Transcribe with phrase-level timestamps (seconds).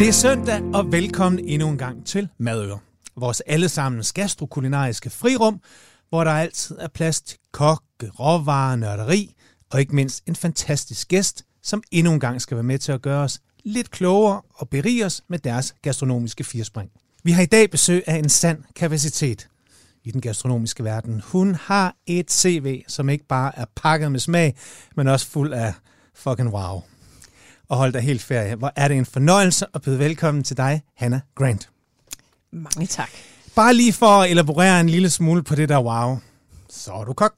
[0.00, 2.78] Det er søndag, og velkommen endnu en gang til Madøre.
[3.16, 5.60] Vores allesammens gastrokulinariske frirum,
[6.08, 9.34] hvor der altid er plads til kokke, råvarer, nørderi
[9.70, 13.02] og ikke mindst en fantastisk gæst, som endnu en gang skal være med til at
[13.02, 16.90] gøre os lidt klogere og berige os med deres gastronomiske firspring.
[17.24, 19.48] Vi har i dag besøg af en sand kapacitet
[20.04, 21.22] i den gastronomiske verden.
[21.24, 24.56] Hun har et CV, som ikke bare er pakket med smag,
[24.96, 25.74] men også fuld af
[26.14, 26.82] fucking wow.
[27.70, 28.54] Og hold dig helt ferie.
[28.54, 31.70] Hvor er det en fornøjelse at byde velkommen til dig, Hannah Grant.
[32.52, 33.10] Mange tak.
[33.54, 36.18] Bare lige for at elaborere en lille smule på det der wow.
[36.70, 37.34] Så er du kok.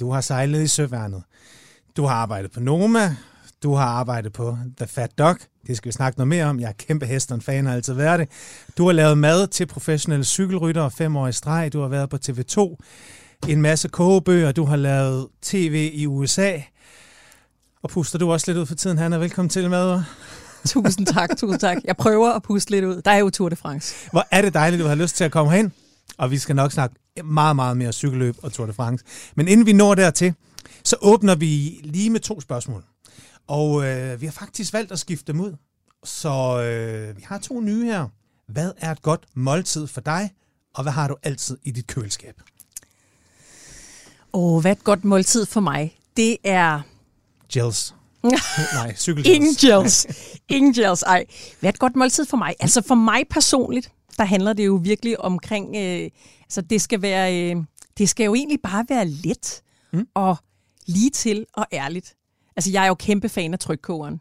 [0.00, 1.22] Du har sejlet i søværnet.
[1.96, 3.16] Du har arbejdet på Noma.
[3.62, 5.36] Du har arbejdet på The Fat Dog.
[5.66, 6.60] Det skal vi snakke noget mere om.
[6.60, 8.28] Jeg er kæmpe hest og fan har altid været det.
[8.78, 11.72] Du har lavet mad til professionelle cykelryttere fem år i streg.
[11.72, 12.76] Du har været på TV2.
[13.48, 14.52] En masse kogebøger.
[14.52, 16.58] Du har lavet tv i USA.
[17.82, 19.16] Og puster du også lidt ud for tiden, Hanna?
[19.16, 20.02] Velkommen til med.
[20.66, 21.76] Tusind tak, tusind tak.
[21.84, 23.02] Jeg prøver at puste lidt ud.
[23.02, 23.94] Der er jo Tour de France.
[24.10, 25.72] Hvor er det dejligt, du har lyst til at komme hen.
[26.18, 29.04] Og vi skal nok snakke meget, meget mere cykelløb og Tour de France.
[29.34, 30.34] Men inden vi når dertil,
[30.84, 32.84] så åbner vi lige med to spørgsmål.
[33.46, 35.52] Og øh, vi har faktisk valgt at skifte dem ud.
[36.04, 38.08] Så øh, vi har to nye her.
[38.48, 40.30] Hvad er et godt måltid for dig,
[40.74, 42.40] og hvad har du altid i dit køleskab?
[44.32, 45.98] Åh, hvad er et godt måltid for mig?
[46.16, 46.80] Det er...
[47.52, 47.94] Gels.
[48.74, 49.36] Nej, cykelgels.
[49.36, 50.06] Ingen gels.
[50.48, 51.24] Ingen gels, ej.
[51.60, 52.54] Hvad er et godt måltid for mig?
[52.60, 55.76] Altså for mig personligt, der handler det jo virkelig omkring...
[55.76, 56.10] Øh,
[56.42, 57.50] altså det skal være...
[57.50, 57.56] Øh,
[57.98, 60.06] det skal jo egentlig bare være let mm.
[60.14, 60.36] og
[60.86, 62.16] lige til og ærligt.
[62.56, 64.20] Altså jeg er jo kæmpe fan af trykkogeren.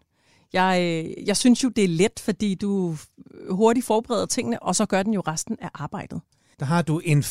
[0.54, 2.98] Jeg, øh, jeg synes jo, det er let, fordi du
[3.50, 6.22] hurtigt forbereder tingene, og så gør den jo resten af arbejdet.
[6.60, 7.24] Der har du en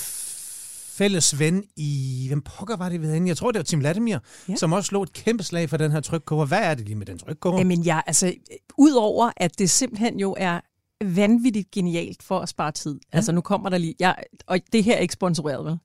[0.98, 3.28] fælles ven i, hvem pokker var det ved hende?
[3.28, 4.18] Jeg tror, det var Tim Latimer,
[4.48, 4.56] ja.
[4.56, 6.46] som også slog et kæmpe slag for den her trykkoger.
[6.46, 7.58] Hvad er det lige med den trykkoger?
[7.58, 8.34] Jamen ja, altså,
[8.78, 10.60] udover at det simpelthen jo er
[11.04, 13.00] vanvittigt genialt for at spare tid.
[13.12, 13.16] Ja.
[13.16, 14.12] Altså nu kommer der lige, ja,
[14.46, 15.78] og det her er ikke sponsoreret, vel?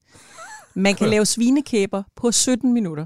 [0.75, 3.05] Man kan lave svinekæber på 17 minutter.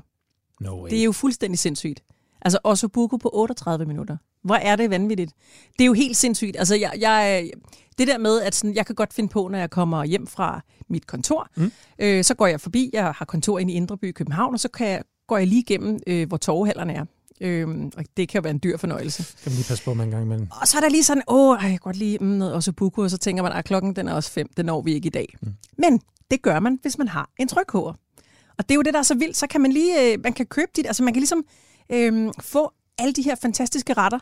[0.61, 0.89] No way.
[0.89, 2.03] Det er jo fuldstændig sindssygt.
[2.41, 4.17] Altså ossobuco på 38 minutter.
[4.43, 5.31] Hvor er det vanvittigt.
[5.73, 6.55] Det er jo helt sindssygt.
[6.57, 7.49] Altså jeg, jeg,
[7.97, 10.61] det der med, at sådan, jeg kan godt finde på, når jeg kommer hjem fra
[10.89, 11.71] mit kontor, mm.
[11.99, 14.67] øh, så går jeg forbi, jeg har kontor inde i Indreby i København, og så
[14.69, 17.05] kan jeg, går jeg lige igennem, øh, hvor torvehallerne er.
[17.41, 19.23] Øhm, og det kan jo være en dyr fornøjelse.
[19.43, 20.47] Kan man lige passe på med en gang imellem.
[20.61, 23.09] Og så er der lige sådan, åh, jeg kan godt lige mm, noget ossobuco, og
[23.09, 25.35] så tænker man, at klokken den er også fem, den når vi ikke i dag.
[25.41, 25.53] Mm.
[25.77, 27.93] Men det gør man, hvis man har en trykkoger.
[28.57, 29.37] Og det er jo det, der er så vildt.
[29.37, 31.43] Så kan man lige, øh, man kan købe dit, altså man kan ligesom
[31.91, 34.19] øh, få alle de her fantastiske retter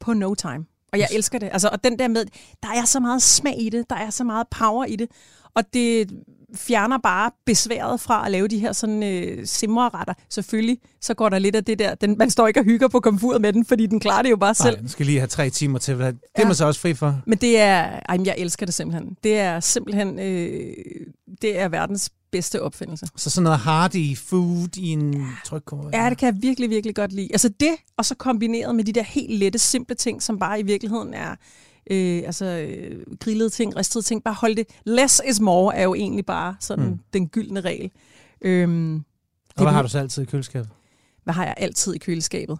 [0.00, 0.64] på no time.
[0.92, 1.48] Og jeg elsker det.
[1.52, 2.24] Altså, og den der med,
[2.62, 5.08] der er så meget smag i det, der er så meget power i det,
[5.54, 6.10] og det
[6.54, 10.14] fjerner bare besværet fra at lave de her sådan øh, simmerretter.
[10.28, 13.00] Selvfølgelig, så går der lidt af det der, den, man står ikke og hygger på
[13.00, 14.74] komfuret med den, fordi den klarer det jo bare selv.
[14.74, 15.98] Nej, den skal lige have tre timer til.
[15.98, 16.44] Det er ja.
[16.44, 17.20] man så også fri for.
[17.26, 19.16] Men det er, ej, jeg elsker det simpelthen.
[19.24, 20.72] Det er simpelthen, øh,
[21.42, 23.06] det er verdens bedste opfindelse.
[23.16, 25.20] Så sådan noget hardy food i en ja.
[25.44, 25.90] trykkoger?
[25.92, 27.28] Ja, det kan jeg virkelig, virkelig godt lide.
[27.32, 30.62] Altså det, og så kombineret med de der helt lette, simple ting, som bare i
[30.62, 31.36] virkeligheden er
[31.90, 34.24] øh, altså, øh, grillede ting, ristede ting.
[34.24, 34.66] Bare hold det.
[34.84, 36.98] Less is more er jo egentlig bare sådan mm.
[37.12, 37.90] den gyldne regel.
[38.40, 39.02] Øhm, og
[39.56, 40.70] hvad det, har du så altid i køleskabet?
[41.24, 42.58] Hvad har jeg altid i køleskabet?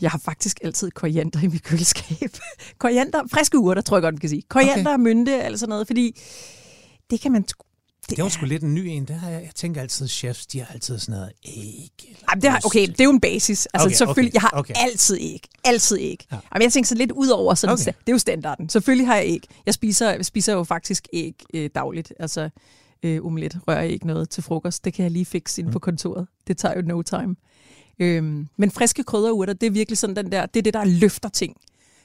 [0.00, 2.30] Jeg har faktisk altid koriander i mit køleskab.
[2.78, 4.42] koriander, friske urter, tror jeg godt, man kan sige.
[4.48, 5.02] Koriander, okay.
[5.02, 6.20] mynte, altså noget, fordi
[7.10, 7.44] det kan man...
[8.08, 9.04] Det, det var sgu lidt en ny en.
[9.04, 12.16] Det har jeg, jeg tænker altid, chefs, de har altid sådan noget æg.
[12.30, 13.66] Jamen, det har, okay, det er jo en basis.
[13.66, 14.74] Altså okay, selvfølgelig, okay, jeg har okay.
[14.76, 15.44] altid æg.
[15.64, 16.26] Altid æg.
[16.32, 16.38] Ja.
[16.54, 17.84] Jamen, jeg tænker så lidt ud over sådan, okay.
[17.84, 18.68] det er jo standarden.
[18.68, 19.44] Selvfølgelig har jeg æg.
[19.66, 22.12] Jeg spiser, jeg spiser jo faktisk æg øh, dagligt.
[22.18, 22.50] Altså
[23.02, 24.84] øh, omelet, rører ikke noget til frokost.
[24.84, 25.72] Det kan jeg lige fikse ind mm.
[25.72, 26.26] på kontoret.
[26.46, 27.36] Det tager jo no time.
[27.98, 31.28] Øhm, men friske krydderurter, det er virkelig sådan den der, det er det, der løfter
[31.28, 31.56] ting.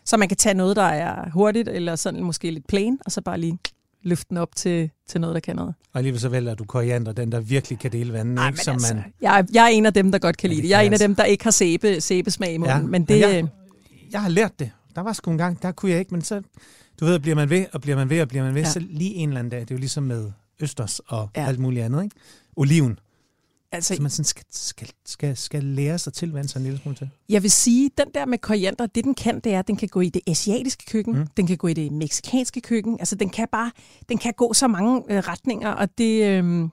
[0.06, 3.22] Så man kan tage noget, der er hurtigt, eller sådan måske lidt plain, og så
[3.22, 3.58] bare lige
[4.08, 5.74] løfte den op til, til noget, der kan noget.
[5.94, 8.64] Og alligevel så vælger du koriander, den der virkelig kan dele vandet, Ej, ikke?
[8.64, 9.04] Som altså, man...
[9.22, 10.70] jeg, jeg er en af dem, der godt kan lide det.
[10.70, 12.78] Jeg er en af dem, der ikke har sæbe, sæbesmag i munden.
[12.78, 12.84] Ja.
[12.84, 13.48] Men det, jeg,
[14.12, 14.72] jeg har lært det.
[14.96, 16.42] Der var sgu en gang, der kunne jeg ikke, men så,
[17.00, 18.70] du ved, bliver man ved, og bliver man ved, og bliver man ved, ja.
[18.70, 21.48] så lige en eller anden dag, det er jo ligesom med østers og ja.
[21.48, 22.16] alt muligt andet, ikke?
[22.56, 23.00] Oliven.
[23.72, 26.80] Altså, så man sådan skal, skal, skal, skal lære sig til vand sig en lille
[26.80, 27.10] smule til?
[27.30, 29.88] Jeg vil sige, den der med koriander, det den kan, det er, at den kan
[29.88, 31.28] gå i det asiatiske køkken, mm.
[31.38, 33.72] den kan gå i det meksikanske køkken, altså den kan bare,
[34.10, 36.70] den kan gå så mange øh, retninger, og det, øh,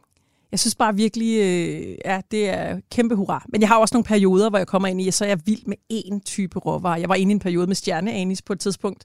[0.55, 3.45] jeg synes bare virkelig, øh, ja, det er kæmpe hurra.
[3.49, 5.67] Men jeg har også nogle perioder, hvor jeg kommer ind i, så er jeg vild
[5.67, 6.99] med én type råvarer.
[6.99, 9.05] Jeg var inde i en periode med stjerneanis på et tidspunkt.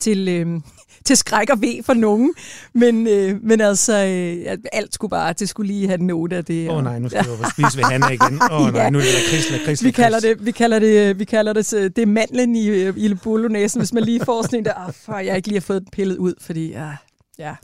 [0.00, 0.60] til, øh,
[1.06, 2.34] til skræk og ved for nogen.
[2.72, 6.70] Men, øh, men altså, øh, alt skulle bare, det skulle lige have note af det.
[6.70, 8.42] Åh oh, nej, nu skal vi jo spise ved Hanna igen.
[8.50, 8.90] Åh oh, nej, ja.
[8.90, 11.98] nu er det lakrids, lakrids, vi kalder det, vi kalder det, vi kalder det, det
[11.98, 15.18] er mandlen i, øh, i bolognæsen, hvis man lige får sådan en der, ah, for
[15.18, 16.90] jeg ikke lige har fået den pillet ud, fordi, ja,
[17.38, 17.54] ja.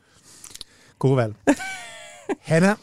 [0.99, 1.35] God valg.
[2.41, 2.75] Hanna,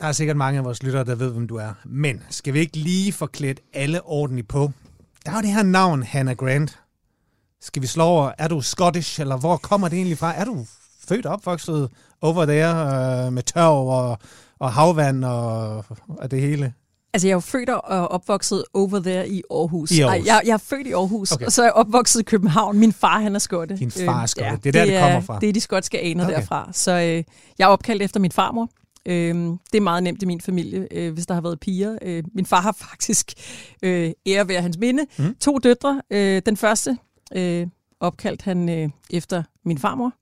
[0.00, 1.72] der er sikkert mange af vores lyttere, der ved, hvem du er.
[1.84, 4.70] Men skal vi ikke lige få klædt alle ordentligt på?
[5.26, 6.78] Der er jo det her navn, Hannah Grant.
[7.60, 10.34] Skal vi slå over, er du Scottish, eller hvor kommer det egentlig fra?
[10.36, 10.66] Er du
[11.08, 14.18] født og opvokset over der øh, med tørv og,
[14.58, 16.72] og havvand og, og det hele?
[17.14, 19.90] Altså, jeg er jo født og opvokset over there i Aarhus.
[19.90, 20.18] I Aarhus.
[20.18, 21.46] Ej, jeg, jeg er født i Aarhus, okay.
[21.46, 22.78] og så er jeg opvokset i København.
[22.78, 23.76] Min far, han er skotte.
[23.76, 24.46] Din far er skotte.
[24.46, 25.38] Øh, ja, det er der, det, det kommer fra.
[25.40, 26.34] Det er de skotske aner okay.
[26.34, 26.68] derfra.
[26.72, 27.24] Så øh,
[27.58, 28.68] jeg er opkaldt efter min farmor.
[29.06, 29.34] Øh,
[29.72, 31.98] det er meget nemt i min familie, øh, hvis der har været piger.
[32.02, 33.32] Øh, min far har faktisk,
[33.82, 35.34] øh, ære ved hans minde, mm.
[35.34, 36.02] to døtre.
[36.10, 36.98] Øh, den første
[37.36, 37.66] øh,
[38.00, 40.12] opkaldt han øh, efter min farmor,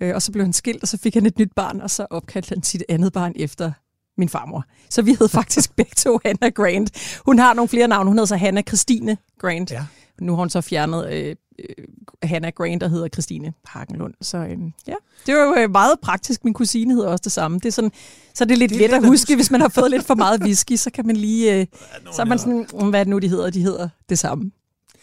[0.00, 2.06] øh, og så blev han skilt, og så fik han et nyt barn, og så
[2.10, 3.72] opkaldte han sit andet barn efter
[4.18, 4.64] min farmor.
[4.90, 7.20] Så vi hed faktisk begge to Hannah Grant.
[7.26, 8.10] Hun har nogle flere navne.
[8.10, 9.70] Hun hedder så Hannah Christine Grant.
[9.70, 9.84] Ja.
[10.20, 11.84] Nu har hun så fjernet øh, øh,
[12.22, 14.14] Hannah Grant, der hedder Christine Hagenlund.
[14.20, 14.94] Så øh, ja,
[15.26, 16.44] det var jo øh, meget praktisk.
[16.44, 17.58] Min kusine hedder også det samme.
[17.58, 17.92] Det er sådan,
[18.34, 20.42] så er det lidt det let at huske, hvis man har fået lidt for meget
[20.42, 21.60] whisky, så kan man lige...
[21.60, 21.66] Øh,
[22.14, 23.50] så er man sådan, hvad er det nu, de hedder?
[23.50, 24.50] De hedder det samme.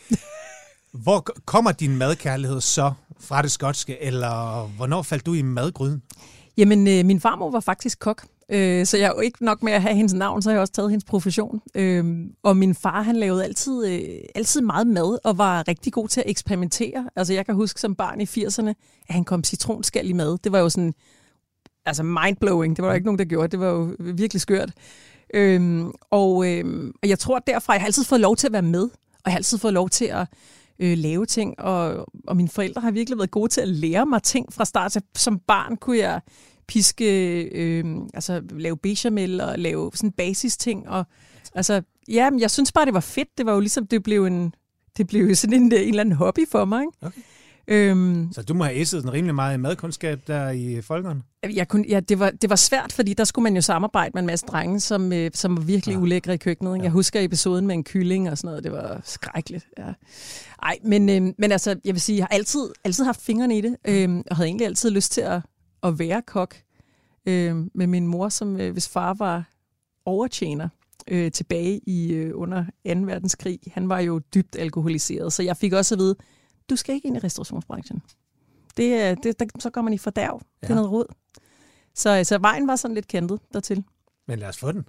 [1.04, 6.02] Hvor kommer din madkærlighed så fra det skotske, eller hvornår faldt du i madgryden?
[6.58, 9.74] Jamen, øh, min farmor var faktisk kok, øh, så jeg er jo ikke nok med
[9.74, 11.62] at have hendes navn, så har jeg også taget hendes profession.
[11.76, 16.08] Øh, og min far, han lavede altid, øh, altid meget mad, og var rigtig god
[16.08, 17.10] til at eksperimentere.
[17.16, 18.70] Altså, jeg kan huske som barn i 80'erne,
[19.08, 20.38] at han kom citronskal i mad.
[20.44, 20.94] Det var jo sådan,
[21.86, 22.76] altså mindblowing.
[22.76, 23.48] Det var der ikke nogen, der gjorde.
[23.48, 24.72] Det var jo virkelig skørt.
[25.34, 28.62] Øh, og, øh, og jeg tror derfra, jeg har altid fået lov til at være
[28.62, 30.28] med, og jeg har altid fået lov til at
[30.80, 34.24] øh, lave ting, og, og mine forældre har virkelig været gode til at lære mig
[34.24, 34.92] ting fra start.
[34.92, 36.22] Så som barn kunne jeg
[36.68, 40.90] piske, øh, altså lave bechamel og lave sådan basis ting.
[40.90, 41.06] Og,
[41.56, 43.38] altså, ja, men jeg synes bare, det var fedt.
[43.38, 44.54] Det var jo ligesom, det blev en,
[44.98, 46.82] det blev sådan en, en eller anden hobby for mig.
[46.82, 46.98] Ikke?
[47.02, 47.22] Okay.
[47.68, 51.24] Øhm, så du må have æsset den rimelig meget madkundskab der i folkeren?
[51.54, 54.22] Jeg kunne, ja, det, var, det var svært, fordi der skulle man jo samarbejde med
[54.22, 56.00] en masse drenge, som, øh, som var virkelig ja.
[56.00, 56.78] ulækre i køkkenet.
[56.78, 56.84] Ja.
[56.84, 58.64] Jeg husker episoden med en kylling og sådan noget.
[58.64, 59.66] Det var skrækkeligt.
[59.78, 59.94] Ja.
[60.64, 63.62] Ej, men, øh, men altså, jeg vil sige, jeg har altid, altid haft fingrene i
[63.62, 65.42] det, øh, og havde egentlig altid lyst til at,
[65.84, 66.56] at være kok.
[67.26, 69.50] Øh, med min mor, som øh, hvis far var
[70.06, 70.70] overtjener
[71.08, 72.70] øh, tilbage i øh, under 2.
[72.86, 73.60] verdenskrig.
[73.72, 76.16] Han var jo dybt alkoholiseret, så jeg fik også at vide,
[76.70, 78.02] du skal ikke ind i restaurationsbranchen.
[78.78, 80.42] Det, er, det, der, så går man i fordærv.
[80.62, 80.68] Ja.
[80.68, 81.06] Det er noget råd.
[81.96, 83.84] Så, så vejen var sådan lidt kentet dertil.
[84.28, 84.86] Men lad os få den.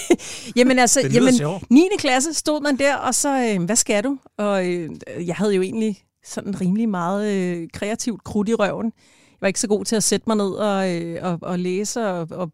[0.56, 1.34] jamen altså, jamen,
[1.70, 1.88] 9.
[1.98, 4.18] klasse stod man der, og så, øh, hvad skal du?
[4.36, 4.90] Og øh,
[5.26, 8.92] jeg havde jo egentlig sådan rimelig meget øh, kreativt krudt i røven.
[9.36, 12.08] Jeg var ikke så god til at sætte mig ned og, øh, og, og læse,
[12.08, 12.52] og, og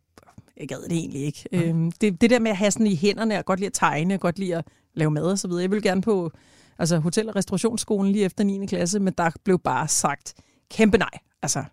[0.56, 1.44] jeg gad det egentlig ikke.
[1.52, 1.74] Okay.
[1.74, 4.14] Øh, det, det der med at have sådan i hænderne, og godt lide at tegne,
[4.14, 4.64] og godt lide at
[4.94, 5.62] lave mad og så videre.
[5.62, 6.30] Jeg vil gerne på
[6.78, 8.66] altså hotel- og restaurationsskolen lige efter 9.
[8.66, 10.34] klasse, men der blev bare sagt
[10.70, 11.18] kæmpe nej.
[11.42, 11.64] Altså,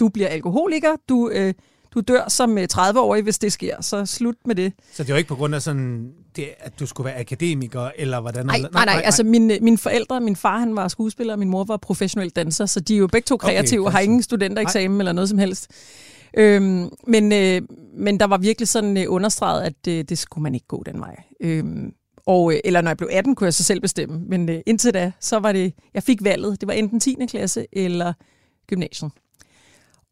[0.00, 1.54] du bliver alkoholiker, du, øh,
[1.94, 4.72] du dør som 30-årig, øh, hvis det sker, så slut med det.
[4.92, 8.20] Så det var ikke på grund af sådan, det, at du skulle være akademiker, eller
[8.20, 8.46] hvordan?
[8.46, 9.02] Nej, nej, nej, nej.
[9.04, 12.66] altså mine, mine forældre, min far han var skuespiller, og min mor var professionel danser,
[12.66, 15.38] så de er jo begge to kreative, okay, og har ingen studentereksamen eller noget som
[15.38, 15.70] helst.
[16.36, 17.62] Øhm, men, øh,
[17.96, 21.00] men der var virkelig sådan øh, understreget, at øh, det skulle man ikke gå den
[21.00, 21.16] vej.
[21.40, 21.92] Øhm,
[22.26, 24.20] og, øh, eller når jeg blev 18, kunne jeg så selv bestemme.
[24.28, 26.60] Men øh, indtil da, så var det, jeg fik valget.
[26.60, 27.16] Det var enten 10.
[27.28, 28.12] klasse eller
[28.66, 29.10] gymnasiet.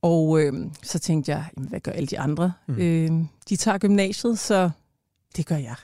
[0.03, 2.53] Og øh, så tænkte jeg, jamen, hvad gør alle de andre?
[2.69, 2.75] Mm.
[2.79, 3.11] Øh,
[3.49, 4.71] de tager gymnasiet, så
[5.37, 5.75] det gør jeg.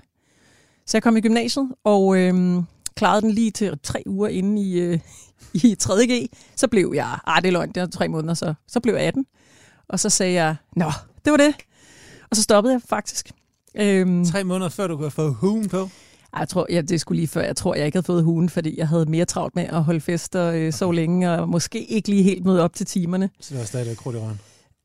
[0.86, 2.62] Så jeg kom i gymnasiet, og øh,
[2.96, 5.00] klarede den lige til tre uger inde i, øh,
[5.64, 6.28] i 3.G.
[6.56, 9.02] Så blev jeg, ah det er løgn, det var tre måneder, så, så blev jeg
[9.02, 9.26] 18.
[9.88, 10.90] Og så sagde jeg, nå,
[11.24, 11.54] det var det.
[12.30, 13.30] Og så stoppede jeg faktisk.
[13.74, 15.88] Øhm, Tre måneder før du kunne have fået hugen på?
[16.38, 17.42] Jeg tror, ja, det skulle lige før.
[17.42, 20.00] Jeg tror, jeg ikke havde fået hugen, fordi jeg havde mere travlt med at holde
[20.00, 23.30] fest og øh, så længe, og måske ikke lige helt møde op til timerne.
[23.40, 24.40] Så det var stadig krudt i røven?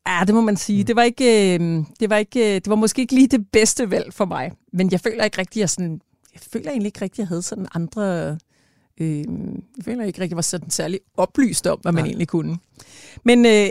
[0.06, 0.82] Ja, det må man sige.
[0.82, 0.86] Mm.
[0.86, 3.90] Det, var ikke, øh, det, var ikke, øh, det var måske ikke lige det bedste
[3.90, 4.52] valg for mig.
[4.72, 6.00] Men jeg føler ikke rigtig, at jeg, sådan,
[6.34, 8.38] jeg føler egentlig ikke rigtig, at jeg havde sådan andre...
[9.00, 9.18] Øh,
[9.76, 12.08] jeg føler ikke rigtig, at jeg var sådan særlig oplyst om, hvad man Nej.
[12.08, 12.58] egentlig kunne.
[13.24, 13.68] Men øh,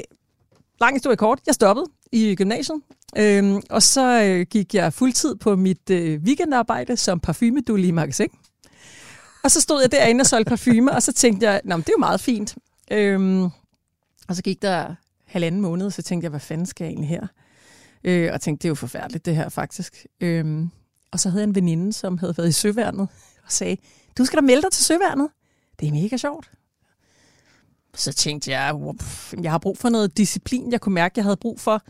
[0.81, 2.81] lang historie kort, jeg stoppede i gymnasiet,
[3.17, 8.29] Øhm, og så øh, gik jeg fuldtid på mit øh, weekendarbejde som parfumedulle i magasin.
[9.43, 11.93] Og så stod jeg derinde og solgte parfume, og så tænkte jeg, Nå, det er
[11.93, 12.55] jo meget fint.
[12.91, 13.43] Øhm,
[14.27, 17.27] og så gik der halvanden måned, så tænkte jeg, hvad fanden skal jeg egentlig her?
[18.03, 20.05] Øh, og tænkte, det er jo forfærdeligt det her faktisk.
[20.21, 20.69] Øhm,
[21.11, 23.07] og så havde jeg en veninde, som havde været i søværnet,
[23.45, 23.77] og sagde,
[24.17, 25.29] du skal da melde dig til søværnet.
[25.79, 26.51] Det er mega sjovt.
[27.95, 30.71] Så tænkte jeg, "Wow, pff, jeg har brug for noget disciplin.
[30.71, 31.81] Jeg kunne mærke, at jeg havde brug for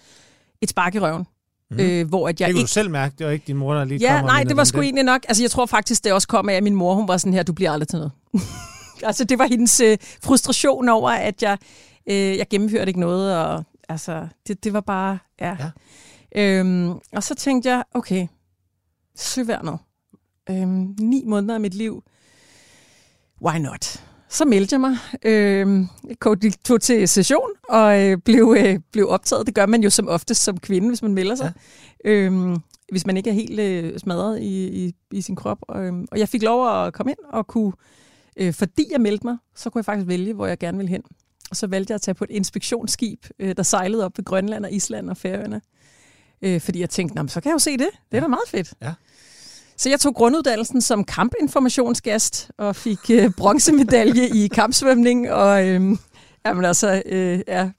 [0.62, 1.28] et spark i røven.
[1.72, 1.80] Mm.
[1.80, 3.74] Øh, hvor at jeg Det kunne ikke du selv mærke, det var ikke din mor,
[3.74, 4.84] der lige Ja, kom nej, det var sgu det.
[4.84, 5.22] egentlig nok.
[5.28, 7.44] Altså, jeg tror faktisk, det også kom af, at min mor, hun var sådan her,
[7.44, 8.12] du bliver aldrig til noget.
[9.04, 11.58] altså, det var hendes øh, frustration over, at jeg,
[12.10, 15.58] øh, jeg gennemførte ikke noget, og altså, det, det var bare, ja.
[15.60, 15.70] Ja.
[16.60, 18.28] Øhm, og så tænkte jeg, okay,
[19.16, 19.78] søværnet.
[20.50, 22.04] Øhm, ni måneder af mit liv.
[23.46, 24.04] Why not?
[24.34, 25.86] Så meldte jeg mig, øh,
[26.66, 29.48] tog til session og øh, blev, øh, blev optaget.
[29.48, 31.54] Det gør man jo som oftest som kvinde, hvis man melder sig.
[32.06, 32.10] Ja.
[32.10, 32.58] Øh,
[32.92, 35.58] hvis man ikke er helt øh, smadret i, i, i sin krop.
[35.62, 37.74] Og, øh, og jeg fik lov at komme ind og kunne,
[38.38, 41.04] øh, fordi jeg meldte mig, så kunne jeg faktisk vælge, hvor jeg gerne ville hen.
[41.50, 44.66] Og så valgte jeg at tage på et inspektionsskib, øh, der sejlede op ved Grønland
[44.66, 45.62] og Island og Færøerne.
[46.42, 47.88] Øh, fordi jeg tænkte, "Nå, men så kan jeg jo se det.
[48.12, 48.74] Det er da meget fedt.
[48.82, 48.94] Ja.
[49.84, 55.32] Så jeg tog grunduddannelsen som kampinformationsgast og fik øh, bronzemedalje i kampsvømning.
[55.32, 55.98] Og øh,
[56.46, 57.70] jamen altså, øh, ja,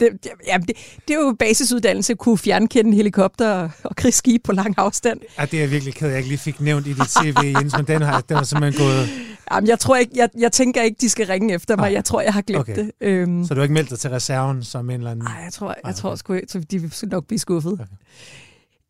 [0.00, 0.76] det, det, jamen det,
[1.08, 5.20] det er jo basisuddannelse at kunne fjernkende en helikopter og, og krigsskib på lang afstand.
[5.38, 7.36] Ja, det er jeg virkelig ked af, jeg ikke lige fik nævnt i dit CV,
[7.44, 9.08] Jens, men den har, den har simpelthen gået...
[9.52, 11.82] Jamen, jeg tror ikke, jeg, jeg tænker ikke, de skal ringe efter mig.
[11.82, 11.92] Nej.
[11.94, 12.76] Jeg tror, jeg har glemt Okay.
[12.76, 12.92] det.
[13.00, 15.24] Øhm, Så du har ikke meldt dig til reserven som en eller anden...
[15.24, 16.16] Nej, jeg tror, jeg tror okay.
[16.16, 17.80] sgu, ikke, de vil nok blive skuffet.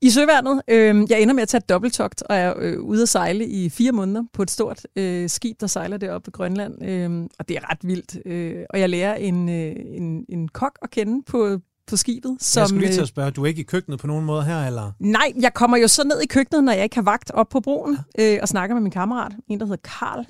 [0.05, 3.09] I søværnet, øh, jeg ender med at tage et dobbelttogt, og er øh, ude at
[3.09, 6.85] sejle i fire måneder på et stort øh, skib, der sejler deroppe ved Grønland.
[6.85, 8.19] Øh, og det er ret vildt.
[8.27, 12.37] Øh, og jeg lærer en, øh, en, en kok at kende på, på skibet.
[12.41, 14.25] Som, jeg skulle lige til øh, at spørge, du er ikke i køkkenet på nogen
[14.25, 14.93] måde her, eller?
[14.99, 17.61] Nej, jeg kommer jo så ned i køkkenet, når jeg ikke har vagt op på
[17.61, 20.27] broen, øh, og snakker med min kammerat, en der hedder Karl,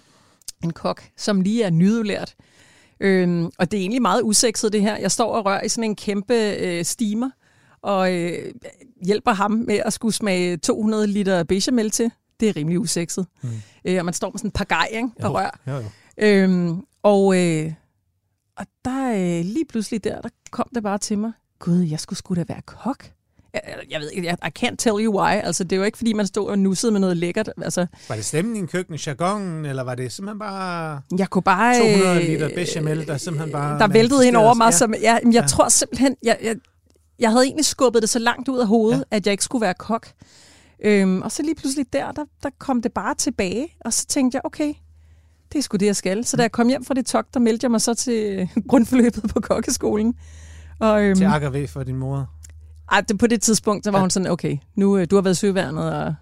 [0.64, 2.34] en kok, som lige er nyudlært.
[3.00, 4.96] Øhm, og det er egentlig meget usekset det her.
[4.96, 7.30] Jeg står og rører i sådan en kæmpe øh, steamer,
[7.84, 8.52] og øh,
[9.04, 12.10] hjælper ham med at skulle smage 200 liter bechamel til.
[12.40, 13.26] Det er rimelig usekset.
[13.42, 13.48] Mm.
[13.84, 15.50] Øh, og man står med sådan en par gej, ikke, og rører.
[15.66, 15.82] Jo, jo.
[16.18, 17.72] Øhm, og, øh,
[18.58, 21.32] og der øh, lige pludselig der, der kom det bare til mig.
[21.58, 23.04] Gud, jeg skulle sgu da være kok.
[23.90, 25.30] Jeg, ved ikke, jeg, I can't tell you why.
[25.30, 27.50] Altså, det jo ikke, fordi man stod og nussede med noget lækkert.
[27.62, 31.78] Altså, Var det stemningen i køkkenet, jargonen, eller var det simpelthen bare jeg kunne bare...
[31.78, 33.78] 200 øh, liter bechamel, der simpelthen bare...
[33.78, 34.64] Der væltede ind over mig.
[34.66, 34.70] Ja.
[34.70, 35.40] Som, jeg, jeg Ja.
[35.40, 35.46] ja.
[35.46, 36.16] tror simpelthen...
[36.22, 36.56] Jeg, jeg,
[37.18, 39.16] jeg havde egentlig skubbet det så langt ud af hovedet, ja.
[39.16, 40.09] at jeg ikke skulle være kok.
[40.85, 43.68] Øhm, og så lige pludselig der, der, der kom det bare tilbage.
[43.80, 44.75] Og så tænkte jeg, okay,
[45.52, 46.25] det er sgu det, jeg skal.
[46.25, 49.25] Så da jeg kom hjem fra det togt, der meldte jeg mig så til grundforløbet
[49.30, 50.14] på kokkeskolen.
[50.78, 52.30] Og, øhm, Til ak og ved for din mor.
[52.92, 54.02] ej, det, på det tidspunkt, så var Ja.
[54.02, 56.14] hun sådan, okay, nu øh, du har været søværnet, og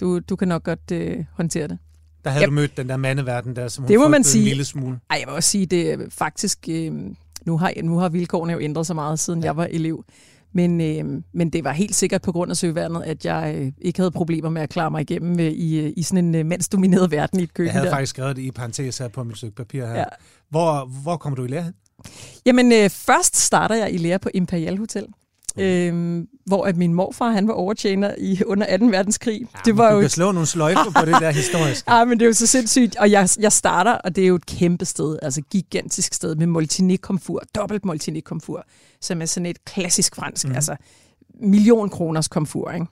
[0.00, 1.78] du, du kan nok godt øh, håndtere det.
[2.24, 2.46] Der havde Ja.
[2.46, 4.42] du mødt den der mandeverden der, som hun Det må man sige.
[4.42, 5.00] en lille smule.
[5.10, 6.58] Ej, jeg vil også sige, det er faktisk...
[6.70, 6.92] Øh,
[7.46, 9.46] nu, har, nu har vilkårene jo ændret sig meget, siden ja.
[9.46, 10.04] jeg var elev.
[10.52, 13.98] Men, øh, men det var helt sikkert på grund af søværnet, at jeg øh, ikke
[13.98, 17.10] havde problemer med at klare mig igennem øh, i, øh, i sådan en øh, mandsdomineret
[17.10, 17.92] verden i et køkken Jeg havde der.
[17.92, 19.94] faktisk skrevet det i parentes her på mit stykke papir her.
[19.94, 20.04] Ja.
[20.50, 21.72] Hvor, hvor kommer du i lære?
[22.46, 25.06] Jamen, øh, først starter jeg i lære på Imperial Hotel.
[25.58, 28.86] Øh, hvor at min morfar, han var overtjener i under 2.
[28.86, 29.40] verdenskrig.
[29.40, 31.90] Ja, det var du jo kan slå nogle sløjfer på det der historiske.
[31.92, 32.96] Ah, men det er jo så sindssygt.
[32.96, 36.46] Og jeg, jeg starter, og det er jo et kæmpe sted, altså gigantisk sted med
[36.46, 38.64] multinik-komfur, dobbelt multinik-komfur,
[39.00, 40.54] som er sådan et klassisk fransk, mm.
[40.54, 40.76] altså
[41.40, 42.86] million kroners komfur, ikke?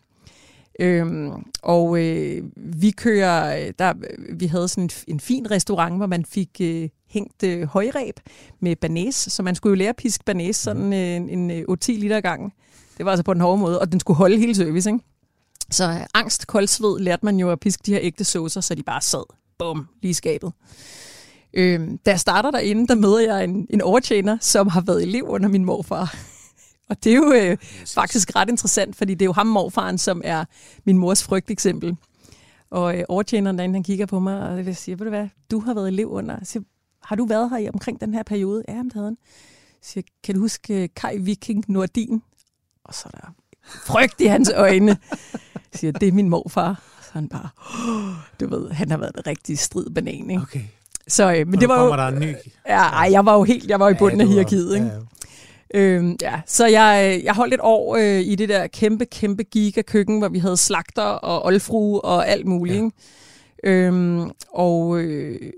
[0.79, 1.33] Øhm,
[1.63, 3.95] og øh, vi kører, der,
[4.35, 8.21] vi havde sådan en, en fin restaurant, hvor man fik øh, hængt øh, højreb
[8.61, 11.65] med banæs, så man skulle jo lære at piske banæs sådan øh, en, en øh,
[11.71, 12.53] 8-10 liter ad gangen.
[12.99, 15.05] Det var altså på den hårde måde, og den skulle holde hele service, ikke?
[15.71, 18.83] Så øh, angst, koldsved lærte man jo at piske de her ægte saucer, så de
[18.83, 19.25] bare sad,
[19.59, 20.53] bum, lige i skabet.
[21.55, 25.25] Øhm, da jeg starter derinde, der møder jeg en, en overtjener, som har været elev
[25.29, 26.15] under min morfar.
[26.89, 27.57] Og det er jo øh,
[27.95, 30.45] faktisk ret interessant, fordi det er jo ham morfaren, som er
[30.85, 31.97] min mors frygteksempel.
[32.71, 35.61] Og øh, overtjeneren derinde, han kigger på mig, og jeg siger, ved du hvad, du
[35.61, 36.35] har været elev under.
[36.39, 36.63] Jeg siger,
[37.05, 38.63] har du været her i omkring den her periode?
[38.69, 39.17] Ja, det havde han.
[39.61, 42.23] Jeg siger, kan du huske øh, Kai Viking Nordin?
[42.85, 43.35] Og så er der
[43.87, 44.97] frygt i hans øjne.
[45.55, 46.83] Jeg siger, det er min morfar.
[47.03, 47.49] Så han bare,
[47.89, 50.43] "Åh," du ved, han har været en rigtig strid banan, ikke?
[50.43, 50.61] Okay.
[51.09, 52.35] Så, øh, men Men det var jo, der en ny.
[52.69, 54.75] ja, ej, jeg var jo helt, jeg var i bunden Ja, af du var- hierarkiet,
[54.75, 54.87] ikke?
[54.87, 55.01] Ja, ja.
[55.75, 60.19] Øhm, ja, så jeg, jeg holdt et år øh, i det der kæmpe, kæmpe giga-køkken,
[60.19, 62.77] hvor vi havde slagter og oldfrue og alt muligt.
[62.77, 63.71] Ja.
[63.71, 63.71] Ja.
[63.71, 65.53] Øhm, og øh,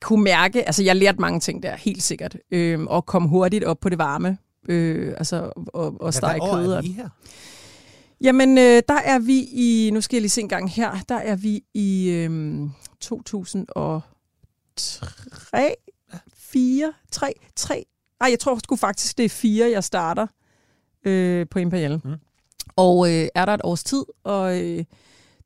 [0.00, 2.36] kunne mærke, altså jeg lærte mange ting der, helt sikkert.
[2.50, 4.38] Øhm, og kom hurtigt op på det varme.
[4.68, 6.72] Øh, altså, og, og stege år kød.
[6.72, 7.08] er vi her?
[8.20, 11.14] Jamen, øh, der er vi i, nu skal jeg lige se en gang her, der
[11.14, 12.60] er vi i øh,
[13.00, 14.00] 2003,
[16.34, 17.84] 4, 3, 3.
[18.22, 20.26] Ej, jeg tror sgu faktisk, det er 4, jeg starter
[21.04, 22.00] øh, på Imperial.
[22.04, 22.14] Mm.
[22.76, 24.84] Og øh, er der et års tid, og øh,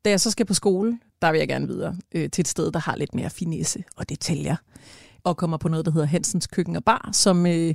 [0.05, 2.71] da jeg så skal på skole, der vil jeg gerne videre øh, til et sted,
[2.71, 4.55] der har lidt mere finesse og detaljer.
[5.23, 7.73] og kommer på noget, der hedder Hansens Køkken og Bar, som, øh,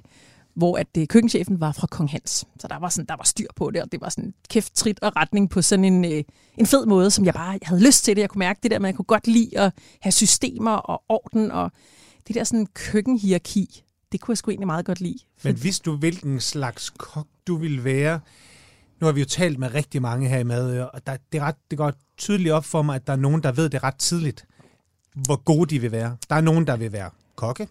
[0.55, 2.47] hvor at det, køkkenchefen var fra Kong Hans.
[2.59, 4.99] Så der var, sådan, der var styr på det, og det var sådan kæft, trit
[5.03, 6.25] og retning på sådan en, øh,
[6.59, 8.23] en fed måde, som jeg bare jeg havde lyst til det.
[8.23, 11.73] Jeg kunne mærke det der, jeg kunne godt lide at have systemer og orden, og
[12.29, 15.19] det der sådan køkkenhierarki, det kunne jeg sgu egentlig meget godt lide.
[15.45, 18.21] Men vidste du, hvilken slags kok du ville være?
[19.01, 21.45] Nu har vi jo talt med rigtig mange her i mad, og der, det, er
[21.45, 23.97] ret, det går tydeligt op for mig, at der er nogen, der ved det ret
[23.97, 24.45] tidligt,
[25.15, 26.17] hvor gode de vil være.
[26.31, 27.69] Der er nogen, der vil være kokke,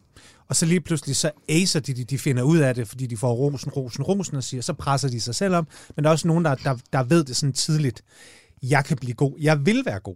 [0.47, 3.33] og så lige pludselig så acer de, de finder ud af det, fordi de får
[3.33, 5.67] rosen, rosen, rosen, og siger, så presser de sig selv om.
[5.95, 8.03] Men der er også nogen, der, der, der ved det sådan tidligt.
[8.63, 9.33] Jeg kan blive god.
[9.39, 10.15] Jeg vil være god.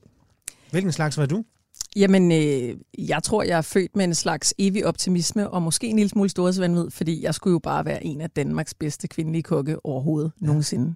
[0.72, 1.46] Hvilken slags var du?
[1.96, 5.96] Jamen, øh, jeg tror, jeg er født med en slags evig optimisme, og måske en
[5.96, 9.86] lille smule storhedsvandvid, fordi jeg skulle jo bare være en af Danmarks bedste kvindelige kokke
[9.86, 10.46] overhovedet ja.
[10.46, 10.96] nogensinde.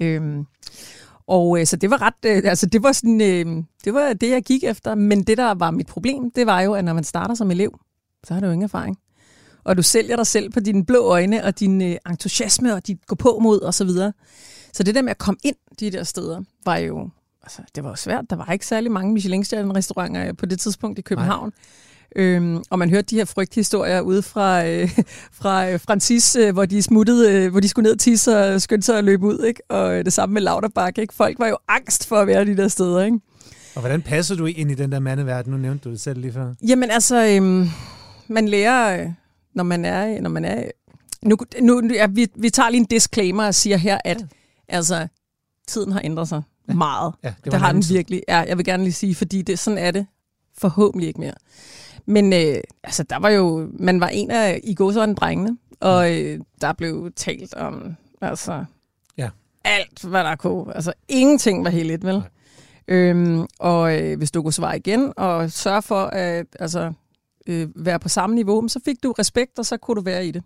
[0.00, 0.46] Øhm,
[1.26, 4.30] og øh, så det var ret, øh, altså det var sådan, øh, det var det,
[4.30, 4.94] jeg gik efter.
[4.94, 7.78] Men det, der var mit problem, det var jo, at når man starter som elev,
[8.24, 8.98] så har du jo ingen erfaring.
[9.64, 13.06] Og du sælger dig selv på dine blå øjne, og din øh, entusiasme, og dit
[13.06, 14.12] gå på mod, og så videre.
[14.72, 17.10] Så det der med at komme ind de der steder, var jo,
[17.46, 18.24] altså det var jo svært.
[18.30, 21.44] Der var ikke særlig mange Michelin-restauranter på det tidspunkt i København.
[21.44, 21.52] Nej.
[22.16, 24.98] Øhm, og man hørte de her frygthistorier ude fra, øh,
[25.32, 28.62] fra øh, Francis, øh, hvor de smuttede, øh, hvor de skulle ned og tisse og
[28.62, 29.44] skyndte sig at løbe ud.
[29.44, 29.70] Ikke?
[29.70, 30.98] Og det samme med Lauterbach.
[30.98, 31.14] Ikke?
[31.14, 33.04] Folk var jo angst for at være de der steder.
[33.04, 33.18] Ikke?
[33.74, 35.52] Og hvordan passer du ind i den der mandeverden?
[35.52, 36.54] Nu nævnte du det selv lige før.
[36.68, 37.68] Jamen altså, øhm,
[38.28, 39.10] man lærer, øh,
[39.54, 40.20] når man er...
[40.20, 40.62] Når man er
[41.22, 44.26] nu, nu, ja, vi, vi tager lige en disclaimer og siger her, at ja.
[44.68, 45.08] altså,
[45.68, 46.42] tiden har ændret sig.
[46.74, 47.14] Meget.
[47.22, 48.22] Ja, det, det har den virkelig.
[48.28, 50.06] Ja, jeg vil gerne lige sige, fordi det, sådan er det
[50.58, 51.34] forhåbentlig ikke mere.
[52.06, 56.40] Men øh, altså, der var jo, man var en af i gåsøjne drengene, og øh,
[56.60, 58.64] der blev talt om altså,
[59.18, 59.30] ja.
[59.64, 60.74] alt, hvad der kunne.
[60.74, 62.22] Altså, ingenting var helt vel?
[62.88, 66.92] Øhm, og øh, hvis du kunne svare igen og sørge for at altså,
[67.46, 70.30] øh, være på samme niveau, så fik du respekt, og så kunne du være i
[70.30, 70.42] det.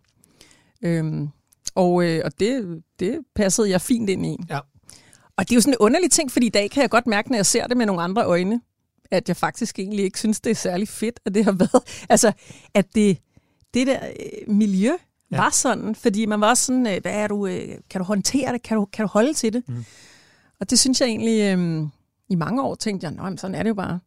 [0.82, 1.28] Øhm,
[1.74, 4.36] og øh, og det, det passede jeg fint ind i.
[4.50, 4.58] Ja.
[5.40, 7.30] Og det er jo sådan en underlig ting, fordi i dag kan jeg godt mærke,
[7.30, 8.60] når jeg ser det med nogle andre øjne,
[9.10, 12.04] at jeg faktisk egentlig ikke synes, det er særlig fedt, at det har været.
[12.08, 12.32] Altså,
[12.74, 13.18] at det,
[13.74, 14.92] det der øh, miljø
[15.30, 15.36] ja.
[15.36, 18.62] var sådan, fordi man var sådan, øh, hvad er du, øh, kan du håndtere det,
[18.62, 19.62] kan du, kan du holde til det?
[19.68, 19.84] Mm.
[20.60, 21.86] Og det synes jeg egentlig, øh,
[22.28, 24.00] i mange år tænkte jeg, nej, sådan er det jo bare.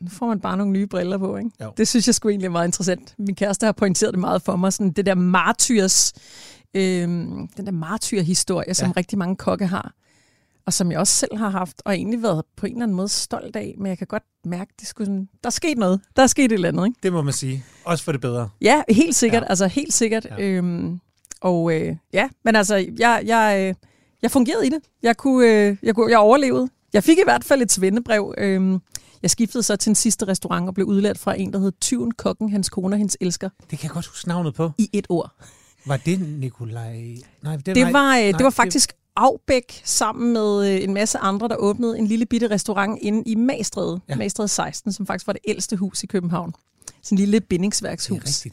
[0.00, 1.50] Nu får man bare nogle nye briller på, ikke?
[1.62, 1.72] Jo.
[1.76, 3.14] Det synes jeg sgu egentlig er meget interessant.
[3.18, 6.12] Min kæreste har pointeret det meget for mig, sådan det der martyrs,
[6.74, 7.08] øh,
[7.56, 8.74] den der martyrhistorie, ja.
[8.74, 9.92] som rigtig mange kokke har
[10.66, 13.08] og som jeg også selv har haft, og egentlig været på en eller anden måde
[13.08, 16.00] stolt af, men jeg kan godt mærke, det skulle sådan, der er sket noget.
[16.16, 16.98] Der er sket et eller andet, ikke?
[17.02, 17.64] Det må man sige.
[17.84, 18.48] Også for det bedre.
[18.60, 19.42] Ja, helt sikkert.
[19.42, 19.48] Ja.
[19.48, 20.24] Altså helt sikkert.
[20.24, 20.44] Ja.
[20.44, 21.00] Øhm,
[21.40, 23.74] og øh, ja, men altså, jeg, jeg, øh,
[24.22, 24.78] jeg fungerede i det.
[25.02, 26.68] Jeg, kunne, øh, jeg, kunne, jeg overlevede.
[26.92, 28.34] Jeg fik i hvert fald et svendebrev.
[28.38, 28.78] Øhm,
[29.22, 32.10] jeg skiftede så til en sidste restaurant og blev udlært fra en, der hed Tyven
[32.10, 33.48] Kokken, hans kone og hendes elsker.
[33.70, 34.70] Det kan jeg godt huske navnet på.
[34.78, 35.30] I et ord.
[35.86, 37.16] Var det Nikolaj?
[37.42, 41.18] Nej, det, det var, øh, nej, det var faktisk Afbæk sammen med øh, en masse
[41.18, 44.16] andre, der åbnede en lille bitte restaurant inde i Magstræde, ja.
[44.16, 46.54] Magstræde 16, som faktisk var det ældste hus i København.
[47.02, 48.46] Sådan en lille bindingsværkshus.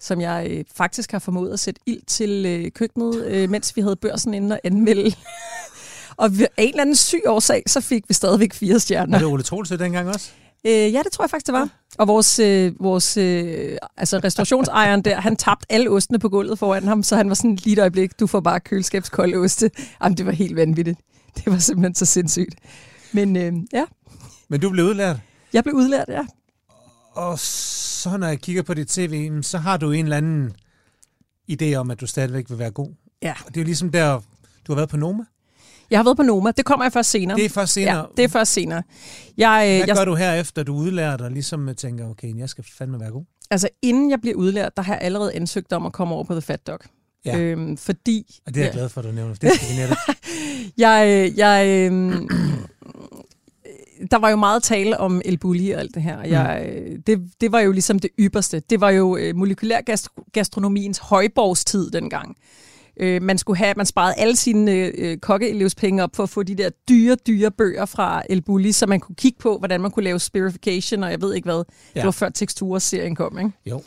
[0.00, 3.80] Som jeg øh, faktisk har formået at sætte ild til øh, køkkenet, øh, mens vi
[3.80, 5.12] havde børsen inde og anmelde.
[6.16, 9.12] og af en eller anden syg årsag, så fik vi stadigvæk fire stjerner.
[9.12, 10.30] Var det Ole Troelse dengang også?
[10.66, 11.68] Øh, ja, det tror jeg faktisk, det var.
[11.98, 16.84] Og vores, øh, vores øh, altså restaurationsejeren der, han tabte alle ostene på gulvet foran
[16.84, 19.70] ham, så han var sådan lige et øjeblik, du får bare køleskabskolde oste.
[20.02, 20.98] Jamen, det var helt vanvittigt.
[21.36, 22.54] Det var simpelthen så sindssygt.
[23.12, 23.84] Men øh, ja.
[24.48, 25.16] Men du blev udlært?
[25.52, 26.26] Jeg blev udlært, ja.
[27.12, 30.52] Og så når jeg kigger på dit tv, så har du en eller anden
[31.52, 32.88] idé om, at du stadigvæk vil være god.
[33.22, 33.34] Ja.
[33.46, 34.20] Og det er jo ligesom der,
[34.66, 35.24] du har været på Noma.
[35.90, 36.50] Jeg har været på Noma.
[36.50, 37.36] Det kommer jeg først senere.
[37.36, 37.96] Det er først senere?
[37.96, 38.82] Ja, det er først senere.
[39.36, 42.48] Jeg, øh, Hvad jeg, gør du her efter, du udlært og ligesom tænker, okay, jeg
[42.48, 43.24] skal fandme være god?
[43.50, 46.32] Altså, inden jeg bliver udlært, der har jeg allerede ansøgt om at komme over på
[46.32, 46.78] The Fat Dog.
[47.24, 47.38] Ja.
[47.38, 48.40] Øhm, fordi...
[48.46, 48.78] Og det er jeg ja.
[48.78, 49.96] glad for, at du nævner, det skal netop.
[50.84, 52.28] jeg, øh, jeg, øhm,
[54.10, 56.22] der var jo meget tale om El Bulli og alt det her.
[56.22, 56.92] Jeg, mm.
[56.92, 58.62] Øh, det, det var jo ligesom det ypperste.
[58.70, 59.80] Det var jo molekylær
[60.32, 62.36] gastronomiens højborgstid dengang.
[62.96, 66.54] Øh, man skulle have, man sparede alle sine øh, kokkeelevspenge op for at få de
[66.54, 70.04] der dyre, dyre bøger fra El Bulli, så man kunne kigge på, hvordan man kunne
[70.04, 71.64] lave spirification, og jeg ved ikke hvad.
[71.94, 72.00] Ja.
[72.00, 73.50] Det var før teksturserien kom, ikke?
[73.66, 73.82] Jo.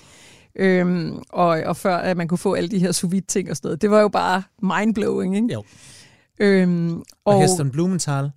[0.55, 3.67] Øhm, og, og før at man kunne få alle de her sous ting og sådan
[3.67, 3.81] noget.
[3.81, 5.53] Det var jo bare mindblowing, ikke?
[5.53, 5.63] Jo.
[6.39, 8.31] Øhm, og, og Heston Blumenthal?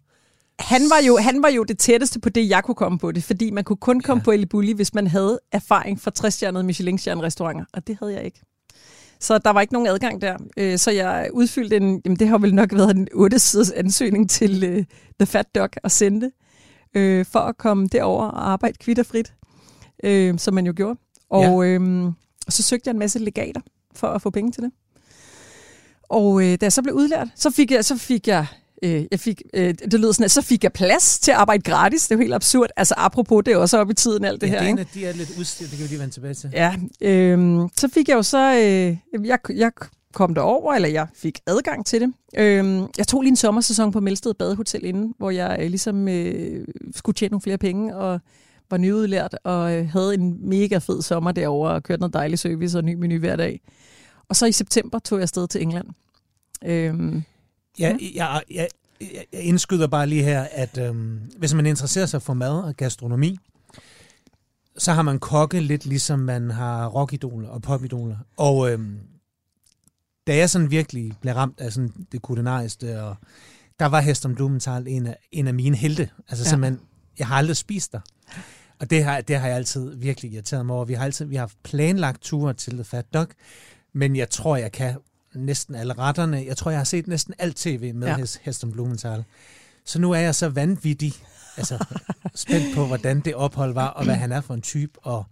[0.60, 3.24] Han var, jo, han var jo det tætteste på det, jeg kunne komme på det,
[3.24, 4.24] fordi man kunne kun komme ja.
[4.24, 8.40] på El Bulli, hvis man havde erfaring fra 60-stjernede Michelin-stjerne-restauranter, og det havde jeg ikke.
[9.20, 10.36] Så der var ikke nogen adgang der.
[10.56, 14.30] Øh, så jeg udfyldte en, jamen det har vel nok været en 8 siders ansøgning
[14.30, 14.84] til uh,
[15.20, 16.30] The Fat Dog at sende,
[16.96, 19.32] uh, for at komme derover og arbejde kvitterfrit,
[20.06, 20.98] uh, som man jo gjorde.
[21.30, 21.78] Og, ja.
[22.46, 23.60] og så søgte jeg en masse legater
[23.94, 24.72] for at få penge til det.
[26.10, 28.46] Og øh, da jeg så blev udlært, så fik jeg, så fik jeg
[28.82, 31.62] Øh, jeg fik, øh, det lød sådan, at så fik jeg plads til at arbejde
[31.62, 32.08] gratis.
[32.08, 32.70] Det er jo helt absurd.
[32.76, 34.60] Altså apropos, det er også op i tiden alt det ja, her.
[34.60, 34.90] Det ikke?
[34.94, 36.50] de er lidt udstyret, det kan vi lige vende tilbage til.
[36.52, 39.72] Ja, øh, så fik jeg jo så, øh, jeg, jeg
[40.14, 42.12] kom derover, eller jeg fik adgang til det.
[42.38, 46.66] Øh, jeg tog lige en sommersæson på Melsted Badehotel inden, hvor jeg øh, ligesom øh,
[46.94, 48.20] skulle tjene nogle flere penge, og
[48.70, 52.78] var nyudlært, og øh, havde en mega fed sommer derovre, og kørte noget dejlig service
[52.78, 53.60] og ny menu hver dag.
[54.28, 55.86] Og så i september tog jeg afsted til England.
[57.80, 58.68] Øh, Ja, jeg, jeg,
[59.32, 63.38] jeg indskyder bare lige her, at øhm, hvis man interesserer sig for mad og gastronomi,
[64.78, 68.16] så har man kokke lidt ligesom man har rockidoler og popidoler.
[68.36, 68.98] Og øhm,
[70.26, 73.16] da jeg sådan virkelig blev ramt af sådan det kulinariske, og
[73.78, 76.10] der var Heston Blumenthal en af, en af mine helte.
[76.28, 76.50] Altså ja.
[76.50, 76.80] simpelthen,
[77.18, 78.00] jeg har aldrig spist der.
[78.80, 80.84] Og det har, det har jeg altid virkelig irriteret mig over.
[80.84, 83.26] Vi har altid vi har planlagt ture til The Fat Dog,
[83.92, 84.96] men jeg tror, jeg kan
[85.34, 86.44] næsten alle retterne.
[86.46, 88.16] Jeg tror, jeg har set næsten alt tv med ja.
[88.42, 89.24] Heston Blumenthal.
[89.84, 91.14] Så nu er jeg så vanvittig
[91.56, 91.84] altså,
[92.34, 95.24] spændt på, hvordan det ophold var, og hvad han er for en type, og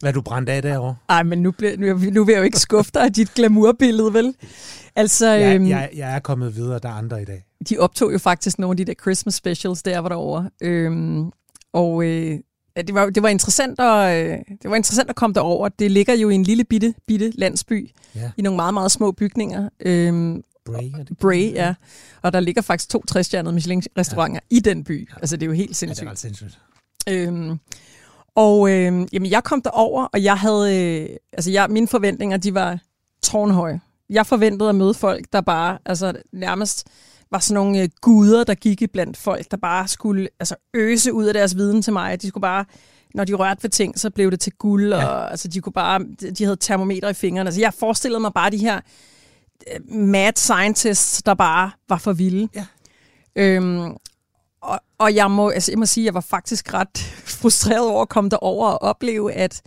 [0.00, 0.96] hvad du brændte af derovre.
[1.08, 4.14] Ej, men nu, bliver, nu, nu vil jeg jo ikke skuffe dig af dit glamourbillede,
[4.14, 4.34] vel?
[4.96, 7.44] Altså, jeg, øhm, jeg, jeg er kommet videre, der er andre i dag.
[7.68, 10.50] De optog jo faktisk nogle af de der Christmas specials, der var derovre.
[10.60, 11.30] Øhm,
[11.72, 12.38] og øh,
[12.82, 15.68] det, var, det, var interessant at, øh, det var interessant at komme derover.
[15.68, 18.30] Det ligger jo i en lille bitte, bitte landsby, ja.
[18.36, 19.68] i nogle meget, meget små bygninger.
[19.80, 21.74] Øhm, Bray, er det Bray, ja.
[22.22, 24.56] Og der ligger faktisk to træstjernede Michelin-restauranter ja.
[24.56, 25.08] i den by.
[25.10, 25.20] Ja.
[25.20, 26.04] Altså, det er jo helt sindssygt.
[26.04, 26.58] Ja, det er ret sindssygt.
[27.08, 27.58] Øhm,
[28.34, 32.54] og øh, jamen, jeg kom derover, og jeg havde, øh, altså jeg, mine forventninger, de
[32.54, 32.78] var
[33.22, 33.80] tårnhøje.
[34.10, 36.86] Jeg forventede at møde folk, der bare, altså nærmest
[37.30, 41.12] var sådan nogle øh, guder, der gik i blandt folk, der bare skulle altså, øse
[41.12, 42.22] ud af deres viden til mig.
[42.22, 42.64] De skulle bare,
[43.14, 45.06] når de rørte ved ting, så blev det til guld, ja.
[45.06, 46.00] og altså, de kunne bare,
[46.38, 47.48] de havde termometer i fingrene.
[47.48, 48.80] Altså, jeg forestillede mig bare de her
[49.72, 52.48] øh, mad scientists, der bare var for vilde.
[52.54, 52.66] Ja.
[53.36, 53.96] Øhm,
[54.60, 56.98] og, og jeg, må, altså, jeg må sige, at jeg var faktisk ret
[57.42, 59.62] frustreret over at komme derover og opleve, at,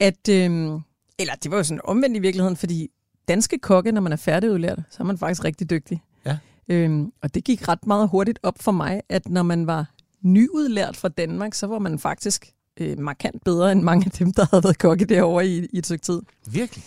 [0.00, 0.80] at øhm,
[1.18, 2.88] eller det var jo sådan omvendt i virkeligheden, fordi
[3.28, 6.02] danske kokke, når man er færdigudlært, så er man faktisk rigtig dygtig.
[6.24, 6.38] Ja.
[6.68, 9.86] Øhm, og det gik ret meget hurtigt op for mig, at når man var
[10.22, 14.46] nyudlært fra Danmark, så var man faktisk øh, markant bedre end mange af dem, der
[14.50, 16.20] havde været kokke derovre i, i et stykke tid.
[16.52, 16.84] Virkelig?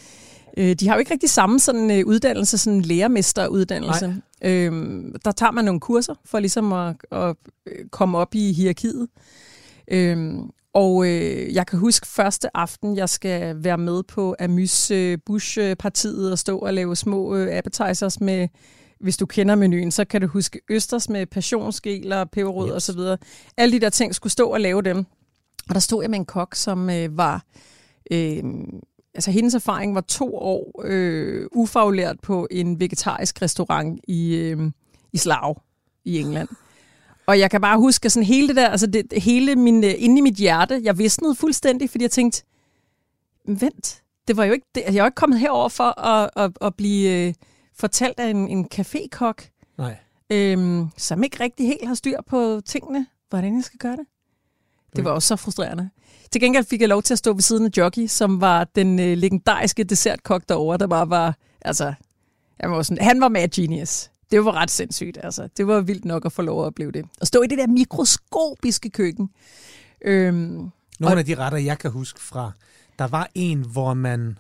[0.57, 4.05] Øh, de har jo ikke rigtig samme sådan, øh, uddannelse, sådan lærermesteruddannelse.
[4.43, 7.35] Øhm, der tager man nogle kurser for ligesom at, at
[7.67, 9.07] øh, komme op i hierarkiet.
[9.87, 15.17] Øhm, og øh, jeg kan huske første aften, jeg skal være med på Amys øh,
[15.25, 18.47] Bush-partiet og stå og lave små øh, appetizers med,
[19.01, 22.73] hvis du kender menuen, så kan du huske østers med passionsgeler, peberrød yes.
[22.73, 23.17] og så videre.
[23.57, 25.05] Alle de der ting skulle stå og lave dem.
[25.69, 27.45] Og der stod jeg med en kok, som øh, var...
[28.11, 28.43] Øh,
[29.13, 34.71] altså hendes erfaring var to år øh, ufaglært på en vegetarisk restaurant i, øh,
[35.13, 35.61] i Slav
[36.05, 36.49] i England.
[37.27, 40.17] Og jeg kan bare huske sådan hele det der, altså det, hele min, øh, inde
[40.17, 42.43] i mit hjerte, jeg visnede fuldstændig, fordi jeg tænkte,
[43.47, 46.75] vent, det var jo ikke, det, jeg var ikke kommet herover for at, at, at
[46.75, 47.33] blive øh,
[47.81, 49.95] fortalt af en, en cafékok, Nej.
[50.29, 54.05] Øhm, som ikke rigtig helt har styr på tingene, hvordan jeg skal gøre det.
[54.95, 55.89] Det var også så frustrerende.
[56.31, 58.99] Til gengæld fik jeg lov til at stå ved siden af Jockey, som var den
[58.99, 61.93] øh, legendariske dessertkok derovre, der bare var, altså,
[62.59, 64.09] jeg var sådan, han var mad genius.
[64.31, 65.49] Det var ret sindssygt, altså.
[65.57, 67.05] Det var vildt nok at få lov at opleve det.
[67.21, 69.29] At stå i det der mikroskopiske køkken.
[70.01, 70.35] Øhm,
[70.99, 72.51] Nogle og, af de retter, jeg kan huske fra,
[72.99, 74.37] der var en, hvor man,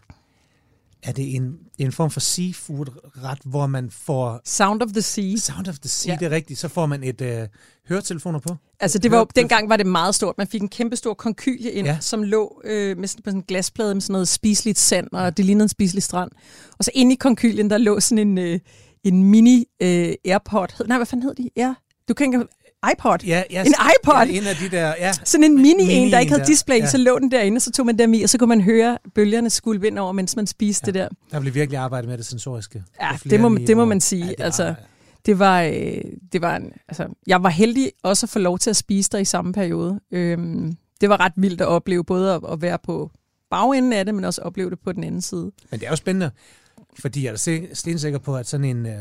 [1.03, 4.41] er det en, en form for seafood-ret, hvor man får...
[4.45, 5.35] Sound of the Sea.
[5.37, 6.17] Sound of the Sea, ja.
[6.19, 6.59] det er rigtigt.
[6.59, 7.47] Så får man et øh,
[7.89, 8.55] høretelefoner på.
[8.79, 10.37] Altså det var, Hør, dengang var det meget stort.
[10.37, 11.97] Man fik en kæmpe stor konkylie ind, ja.
[11.99, 15.37] som lå øh, med sådan, på sådan en glasplade med sådan noget spiseligt sand, og
[15.37, 16.31] det lignede en spiselig strand.
[16.77, 18.59] Og så inde i konkylien, der lå sådan en, øh,
[19.03, 20.87] en mini øh, AirPod.
[20.87, 21.49] Nej, hvad fanden hed de?
[21.55, 21.73] Ja.
[22.07, 22.47] Du kan ikke
[22.91, 23.17] iPod.
[23.25, 24.25] Ja, ja, en iPod.
[24.25, 25.13] Ja, en af de der, ja.
[25.23, 26.89] Sådan en mini, mini en, der ikke havde display, ja.
[26.89, 28.97] så lå den derinde, og så tog man dem i, og så kunne man høre
[29.15, 30.91] bølgerne skulle ind over, mens man spiste ja.
[30.91, 31.09] det der.
[31.31, 32.83] Der blev virkelig arbejdet med det sensoriske.
[33.01, 34.25] Ja, det må, det må man sige.
[34.25, 34.75] Ja, det altså, var,
[35.25, 38.69] det var, øh, det var en, altså, jeg var heldig også at få lov til
[38.69, 39.99] at spise der i samme periode.
[40.11, 43.11] Øhm, det var ret vildt at opleve, både at, at være på
[43.49, 45.51] bagenden af det, men også opleve det på den anden side.
[45.71, 46.31] Men det er jo spændende,
[46.99, 48.85] fordi jeg er stensikker på, at sådan en...
[48.85, 48.93] Øh,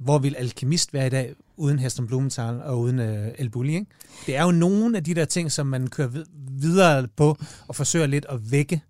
[0.00, 3.86] hvor vil alkemist være i dag, uden Heston Blumenthal og uden øh, El Bulli, ikke?
[4.26, 6.08] Det er jo nogle af de der ting, som man kører
[6.50, 7.36] videre på
[7.68, 8.80] og forsøger lidt at vække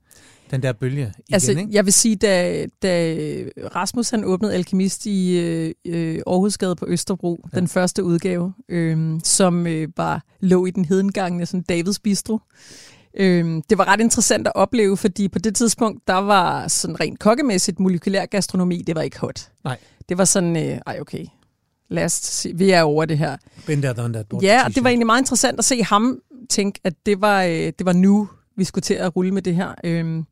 [0.50, 1.68] den der bølge igen, altså, ikke?
[1.70, 3.14] Jeg vil sige, da, da
[3.74, 7.60] Rasmus han åbnede Alkemist i øh, øh Aarhusgade på Østerbro, ja.
[7.60, 12.38] den første udgave, øh, som øh, var lå i den hedengangne sådan Davids Bistro,
[13.14, 17.18] Øhm, det var ret interessant at opleve, fordi på det tidspunkt, der var sådan rent
[17.18, 19.48] kokkemæssigt molekylær gastronomi, det var ikke hot.
[19.64, 19.78] Nej.
[20.10, 21.26] Det var sådan, øh, ej okay,
[21.88, 23.36] lad os se, vi er over det her.
[23.66, 24.26] Been there, done that.
[24.42, 27.50] Ja, og det var egentlig meget interessant at se ham tænke, at det var, øh,
[27.50, 29.74] det var nu, vi skulle til at rulle med det her.
[29.84, 30.24] Øhm,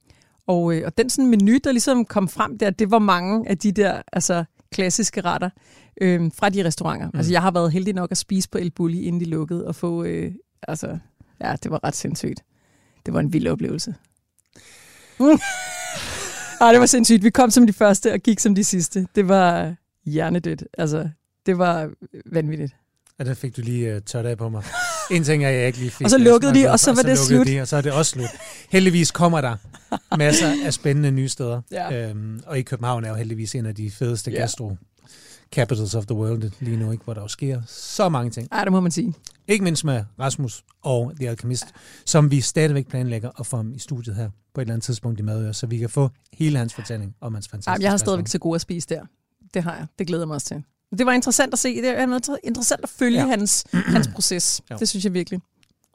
[0.47, 3.59] og, øh, og den sådan menu, der ligesom kom frem der, det var mange af
[3.59, 5.51] de der altså, klassiske retter
[6.01, 7.07] øh, fra de restauranter.
[7.07, 7.19] Mm.
[7.19, 9.75] Altså, jeg har været heldig nok at spise på El Bulli, inden de lukkede, og
[9.75, 10.33] få, øh,
[10.69, 10.99] altså,
[11.41, 12.45] ja, det var ret sindssygt.
[13.07, 13.95] Det var en vild oplevelse.
[16.61, 17.23] Ej, det var sindssygt.
[17.25, 19.07] Vi kom som de første og gik som de sidste.
[19.14, 19.75] Det var
[20.07, 20.64] hjernedødt.
[20.79, 21.09] Altså,
[21.47, 21.90] det var
[22.33, 22.73] vanvittigt.
[23.18, 24.62] Ja, der fik du lige uh, tørt af på mig.
[25.11, 26.05] En ting er, jeg ikke lige fik.
[26.05, 27.47] Og så lukkede de, og så var det lukkede slut.
[27.47, 28.29] De, og så er det også slut.
[28.71, 29.57] Heldigvis kommer der
[30.18, 31.61] masser af spændende nye steder.
[31.73, 32.09] Ja.
[32.09, 34.40] Øhm, og i København er jo heldigvis en af de fedeste Ja.
[34.40, 34.77] gastro
[35.53, 37.05] capitals of the world lige nu, ikke?
[37.05, 38.49] hvor der jo sker så mange ting.
[38.53, 39.15] Ej, det må man sige.
[39.49, 41.65] Ikke mindst med Rasmus og The Alchemist,
[42.05, 45.21] som vi stadigvæk planlægger at få ham i studiet her på et eller andet tidspunkt
[45.21, 47.91] i Madøre, så vi kan få hele hans fortælling om hans fantastiske Ej, men jeg
[47.91, 49.03] har stadigvæk til gode at spise der.
[49.55, 49.87] Det har jeg.
[49.99, 50.63] Det glæder mig også til.
[50.99, 51.77] Det var interessant at se.
[51.77, 53.25] Det er noget interessant at følge Ja.
[53.25, 53.31] ja.
[53.31, 54.61] hans, hans proces.
[54.71, 54.77] Jo.
[54.77, 55.41] Det synes jeg virkelig.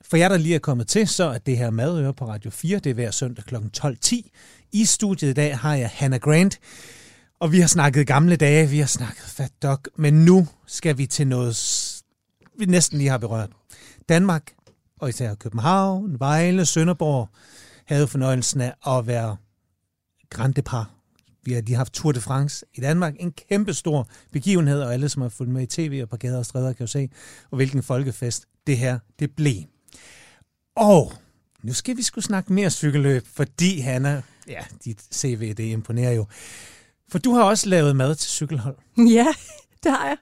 [0.02, 2.80] For jer, der lige er kommet til, så er det her Madøre på Radio 4.
[2.80, 3.56] Det er hver søndag kl.
[3.56, 4.22] 12.10.
[4.72, 6.60] I studiet i dag har jeg Hannah Grant.
[7.44, 11.06] Og vi har snakket gamle dage, vi har snakket Fat Dog, men nu skal vi
[11.06, 11.56] til noget,
[12.60, 13.50] vi næsten lige har berørt.
[14.10, 14.54] Danmark,
[15.00, 17.30] og især København, Vejle, Sønderborg,
[17.86, 19.38] havde fornøjelsen af at være
[20.30, 20.88] Grand Depart.
[21.44, 25.10] Vi har lige haft Tour de France i Danmark, en kæmpe stor begivenhed, og alle,
[25.10, 27.10] som har fulgt med i tv og på gader og stræder, kan jo se,
[27.52, 29.64] og hvilken folkefest det her det blev.
[30.76, 31.14] Og
[31.64, 36.26] nu skal vi skulle snakke mere cykelløb, fordi Hanna, ja, dit CV, det imponerer jo.
[37.14, 38.76] For du har også lavet mad til cykelhold,
[39.18, 39.28] Ja,
[39.84, 40.18] det har jeg.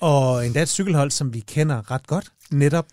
[0.00, 2.32] og endda et cykelhold, som vi kender ret godt.
[2.50, 2.86] Netop,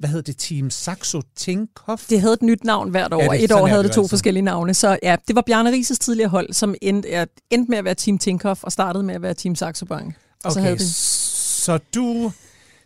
[0.00, 2.06] hvad hedder det, Team Saxo Tinkoff?
[2.08, 3.22] Det havde et nyt navn hvert år.
[3.22, 4.08] Ja, det- et år havde det det to altid.
[4.10, 4.74] forskellige navne.
[4.74, 8.18] Så ja, det var Bjarne Rises tidligere hold, som endte, endte med at være Team
[8.18, 10.14] Tinkoff og startede med at være Team Saxo Bank.
[10.44, 12.32] Og så Okay, havde vi, så du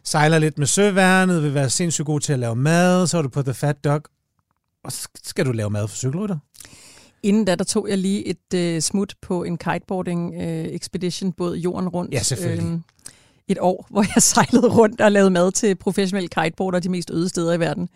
[0.05, 3.29] sejler lidt med søværnet, vil være sindssygt god til at lave mad, så er du
[3.29, 4.03] på The Fat Dog,
[4.85, 6.37] og så skal du lave mad for cykelrytter.
[7.23, 11.57] Inden da, der tog jeg lige et øh, smut på en kiteboarding øh, expedition, båd
[11.57, 12.13] jorden rundt.
[12.15, 12.65] Ja, selvfølgelig.
[12.67, 12.83] øhm,
[13.49, 17.29] et år, hvor jeg sejlede rundt og lavede mad til professionelle kiteboarder de mest øde
[17.29, 17.89] steder i verden.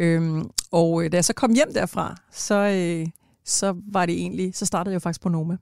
[0.00, 3.06] Øhm, og øh, da jeg så kom hjem derfra, så, øh,
[3.44, 5.56] så var det egentlig, så startede jeg jo faktisk på Noma.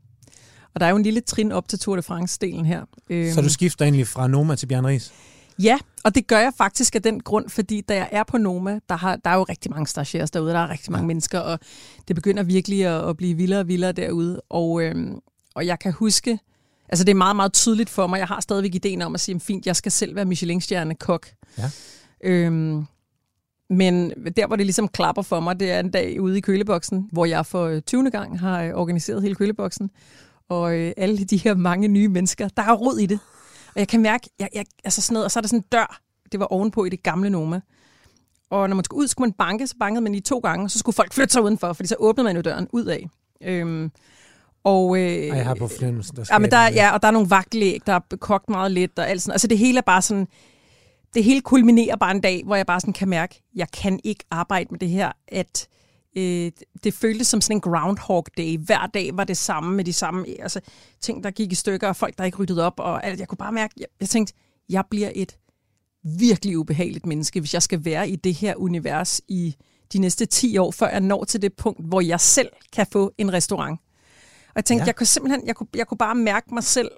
[0.74, 2.82] Og der er jo en lille trin op til Tour de France-delen her.
[3.10, 5.12] Øhm, Så du skifter egentlig fra Noma til Bjørn Ries?
[5.58, 8.78] Ja, og det gør jeg faktisk af den grund, fordi da jeg er på Noma,
[8.88, 11.06] der, har, der er jo rigtig mange stagiaires derude, der er rigtig mange Ja.
[11.06, 11.58] mennesker, og
[12.08, 14.40] det begynder virkelig at, at blive vildere og vildere derude.
[14.48, 15.18] Og, øhm,
[15.54, 16.38] og jeg kan huske,
[16.88, 19.40] altså det er meget, meget tydeligt for mig, jeg har stadigvæk ideen om at sige,
[19.40, 21.26] fint, jeg skal selv være Michelin-stjerne kok.
[21.58, 21.70] Ja.
[22.24, 22.84] Øhm,
[23.70, 27.08] men der, hvor det ligesom klapper for mig, det er en dag ude i køleboksen,
[27.12, 28.10] hvor jeg for øh, 20.
[28.10, 29.90] gang har øh, organiseret hele køleboksen.
[30.48, 33.18] Og øh, alle de her mange nye mennesker, der er rod i det.
[33.74, 35.64] Og jeg kan mærke, jeg, jeg, altså sådan noget, og så er der sådan en
[35.72, 36.00] dør,
[36.33, 37.61] det var ovenpå i det gamle Noma.
[38.50, 40.70] Og når man skulle ud, skulle man banke, så bankede man lige to gange, og
[40.70, 43.09] så skulle folk flytte sig udenfor, fordi så åbnede man jo døren ud af.
[43.42, 43.90] Øhm,
[44.64, 47.12] og, øh, Ej, jeg har på fornemmelsen, der Ja, men der, ja, og der er
[47.12, 49.33] nogle vagtelæg, der er kogt meget lidt, og alt sådan.
[49.33, 50.28] Altså det hele er bare sådan,
[51.14, 54.24] det hele kulminerer bare en dag, hvor jeg bare sådan kan mærke, jeg kan ikke
[54.30, 55.68] arbejde med det her, at
[56.16, 56.52] øh,
[56.84, 58.58] det føltes som sådan en groundhog day.
[58.58, 60.60] Hver dag var det samme med de samme altså,
[61.00, 63.20] ting, der gik i stykker, og folk, der ikke ryddede op, og alt.
[63.20, 64.34] Jeg kunne bare mærke, jeg, jeg tænkte,
[64.68, 65.36] jeg bliver et
[66.04, 69.56] virkelig ubehageligt menneske, hvis jeg skal være i det her univers i
[69.92, 73.12] de næste 10 år, før jeg når til det punkt, hvor jeg selv kan få
[73.18, 73.80] en restaurant.
[74.48, 74.86] Og jeg tænkte, Ja.
[74.86, 76.90] jeg kunne simpelthen, jeg kunne, jeg kunne bare mærke mig selv,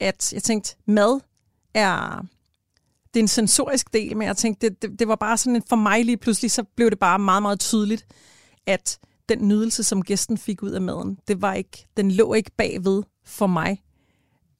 [0.00, 1.20] at jeg tænkte, mad
[1.74, 2.22] er,
[3.14, 5.62] det er en sensorisk del, men jeg tænkte, det, det, det var bare sådan en,
[5.68, 8.06] for mig lige pludselig, så blev det bare meget, meget tydeligt,
[8.66, 8.98] at
[9.28, 13.02] den nydelse, som gæsten fik ud af maden, det var ikke, den lå ikke bagved
[13.24, 13.82] for mig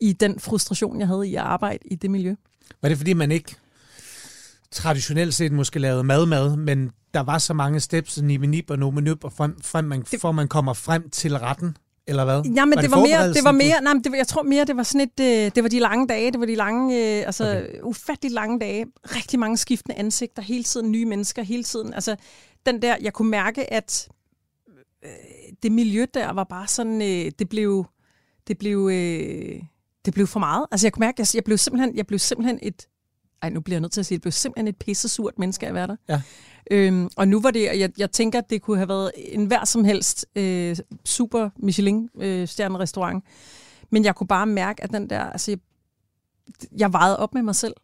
[0.01, 2.35] i den frustration, jeg havde i at arbejde i det miljø.
[2.83, 3.55] Var det fordi, man ikke
[4.71, 9.01] traditionelt set måske lavede mad-mad, men der var så mange steps, nip nip og nome
[9.01, 12.53] nip, og frem, frem man, Det- for man kommer frem til retten, eller hvad?
[12.55, 14.43] Ja, men det, det var mere, det var mere, nej, men det var, jeg tror
[14.43, 16.97] mere, det var sådan et, øh, det var de lange dage, det var de lange,
[17.19, 17.81] øh, altså Okay.
[17.83, 22.17] ufatteligt lange dage, rigtig mange skiftende ansigter, hele tiden nye mennesker, hele tiden, altså
[22.66, 24.09] den der, jeg kunne mærke, at
[25.05, 25.11] øh,
[25.62, 27.85] det miljø der var bare sådan, øh, det blev,
[28.48, 29.62] det blev, øh,
[30.05, 30.66] det blev for meget.
[30.70, 32.88] Altså jeg kunne mærke, at jeg blev simpelthen, jeg blev simpelthen et,
[33.42, 35.66] ej nu bliver jeg nødt til at sige, det blev simpelthen et pisse surt menneske
[35.66, 35.96] at være der.
[36.09, 36.22] Ja.
[36.70, 39.64] Øhm, og nu var det, jeg, jeg tænker, at det kunne have været en hver
[39.64, 43.25] som helst øh, super Michelin-stjerne restaurant.
[43.90, 45.59] Men jeg kunne bare mærke, at den der, altså jeg,
[46.79, 47.75] jeg vejede op med mig selv.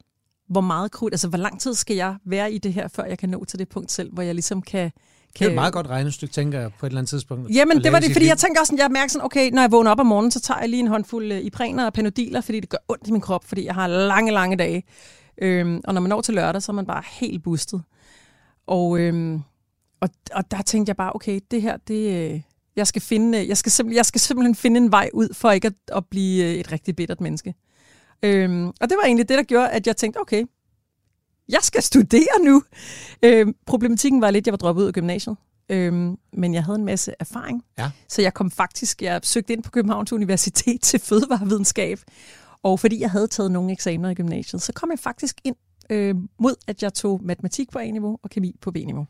[0.48, 3.18] Hvor meget krudt, altså hvor lang tid skal jeg være i det her, før jeg
[3.18, 4.90] kan nå til det punkt selv, hvor jeg ligesom kan,
[5.38, 7.54] Det er et meget godt regnestykke, tænker jeg, på et eller andet tidspunkt.
[7.54, 8.28] Jamen, at det var det, fordi liv.
[8.28, 10.40] jeg tænker også, sådan, jeg mærker sådan, okay, når jeg vågner op om morgenen, så
[10.40, 13.20] tager jeg lige en håndfuld øh, Iprener og Panodiler, fordi det gør ondt i min
[13.20, 14.82] krop, fordi jeg har lange, lange dage.
[15.42, 17.82] Øhm, og når man når til lørdag, så er man bare helt boostet.
[18.66, 19.42] Og, øhm,
[20.00, 22.40] og, og der tænkte jeg bare, okay, det her, det, øh,
[22.76, 25.50] jeg, skal finde, øh, jeg, skal simpel, jeg skal simpelthen finde en vej ud, for
[25.50, 27.54] ikke at, at blive et rigtig bittert menneske.
[28.22, 30.44] Øhm, og det var egentlig det, der gjorde, at jeg tænkte, okay,
[31.48, 32.62] jeg skal studere nu.
[33.22, 35.36] Øhm, problematikken var lidt, at jeg var droppet ud af gymnasiet.
[35.68, 37.64] Øhm, men jeg havde en masse erfaring.
[37.78, 37.90] Ja.
[38.08, 41.98] Så jeg kom faktisk, jeg søgte ind på Københavns Universitet til fødevarevidenskab.
[42.62, 45.56] Og fordi jeg havde taget nogle eksamener i gymnasiet, så kom jeg faktisk ind
[45.90, 49.06] øh, mod, at jeg tog matematik på A-niveau og kemi på B-niveau.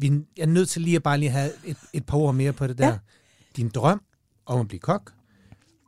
[0.00, 2.52] Vi jeg er nødt til lige at bare lige have et, et par ord mere
[2.52, 2.86] på det der.
[2.86, 2.98] Ja.
[3.56, 4.00] Din drøm
[4.46, 5.12] om at blive kok,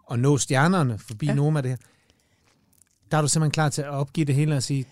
[0.06, 1.32] og nå stjernerne forbi Ja.
[1.32, 1.36] ja.
[1.36, 1.76] Noma det her.
[3.10, 4.86] Der er du simpelthen klar til at opgive det hele og sige,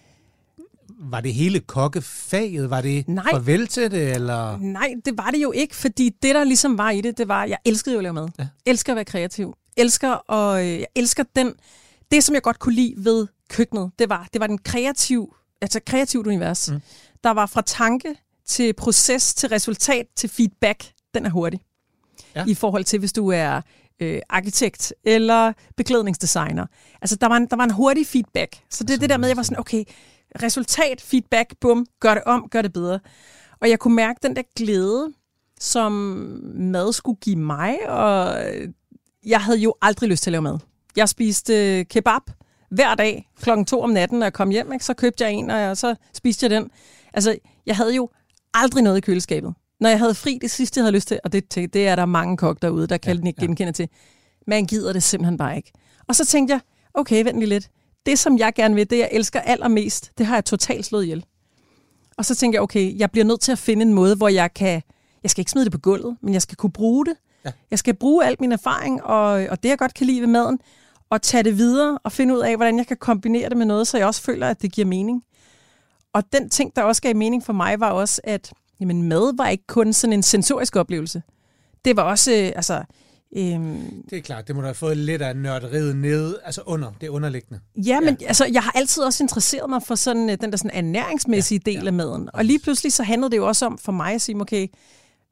[0.89, 2.71] var det hele kokkefaget?
[2.71, 3.25] Var det Nej.
[3.31, 4.59] farvel til det, eller?
[4.59, 7.43] Nej, det var det jo ikke, fordi det, der ligesom var i det, det var,
[7.43, 8.29] at jeg elskede jo at lave mad.
[8.39, 8.47] Ja.
[8.67, 9.57] Elsker at være kreativ.
[9.77, 11.53] Elsker og øh, jeg elsker den,
[12.11, 15.81] det, som jeg godt kunne lide ved køkkenet, det var, det var den kreativ, altså
[15.87, 16.71] kreativt univers.
[16.71, 16.81] Mm.
[17.25, 18.15] Der var fra tanke
[18.47, 20.85] til proces, til resultat, til feedback.
[21.15, 21.61] Den er hurtig.
[22.35, 22.45] Ja.
[22.47, 23.61] I forhold til, hvis du er
[24.01, 26.67] øh, arkitekt eller beklædningsdesigner.
[27.01, 28.57] Altså, der var en, der var en hurtig feedback.
[28.71, 29.85] Så det er det der med, at jeg var sådan, okay,
[30.43, 33.01] resultat, feedback, bum, gør det om, gør det bedre.
[33.61, 35.13] Og jeg kunne mærke den der glæde,
[35.61, 35.93] som
[36.55, 38.37] mad skulle give mig, og
[39.27, 40.59] jeg havde jo aldrig lyst til at lave mad.
[40.97, 42.23] Jeg spiste kebab
[42.71, 44.73] hver dag klokken to om natten, når jeg kom hjem.
[44.73, 44.85] Ikke?
[44.85, 46.71] Så købte jeg en, og jeg, så spiste jeg den.
[47.13, 48.11] Altså, jeg havde jo
[48.55, 49.55] aldrig noget i køleskabet.
[49.81, 52.07] Når jeg havde fri, det sidste, jeg havde lyst til, og det, det er der
[52.07, 53.47] mange kok derude, der kan Ja, ja, ikke ja.
[53.47, 53.89] genkende til.
[54.47, 55.73] Man gider det simpelthen bare ikke.
[56.09, 56.61] Og så tænkte jeg,
[56.95, 57.69] okay, vent lige lidt.
[58.07, 61.25] Det, som jeg gerne vil, det jeg elsker allermest, det har jeg totalt slået ihjel.
[62.17, 64.55] Og så tænkte jeg, okay, jeg bliver nødt til at finde en måde, hvor jeg
[64.55, 64.83] kan,
[65.23, 67.17] jeg skal ikke smide det på gulvet, men jeg skal kunne bruge det.
[67.45, 67.51] Ja.
[67.71, 70.59] Jeg skal bruge al min erfaring, og, og det jeg godt kan lide ved maden,
[71.11, 73.87] og tage det videre og finde ud af, hvordan jeg kan kombinere det med noget,
[73.87, 75.25] så jeg også føler, at det giver mening.
[76.13, 79.49] Og den ting, der også gav mening for mig, var også, at jamen, mad var
[79.49, 81.23] ikke kun sådan en sensorisk oplevelse.
[81.85, 82.85] Det var også, øh, altså,
[83.37, 86.93] øhm, Det er klart, det må du have fået lidt af nørderiet nede, altså under,
[87.01, 87.61] det underliggende.
[87.77, 88.27] Ja, men ja.
[88.27, 91.71] altså, jeg har altid også interesseret mig for sådan, øh, den der sådan ernæringsmæssige ja,
[91.71, 91.87] del ja.
[91.87, 92.29] af maden.
[92.33, 94.69] Og lige pludselig så handlede det jo også om for mig at sige, okay,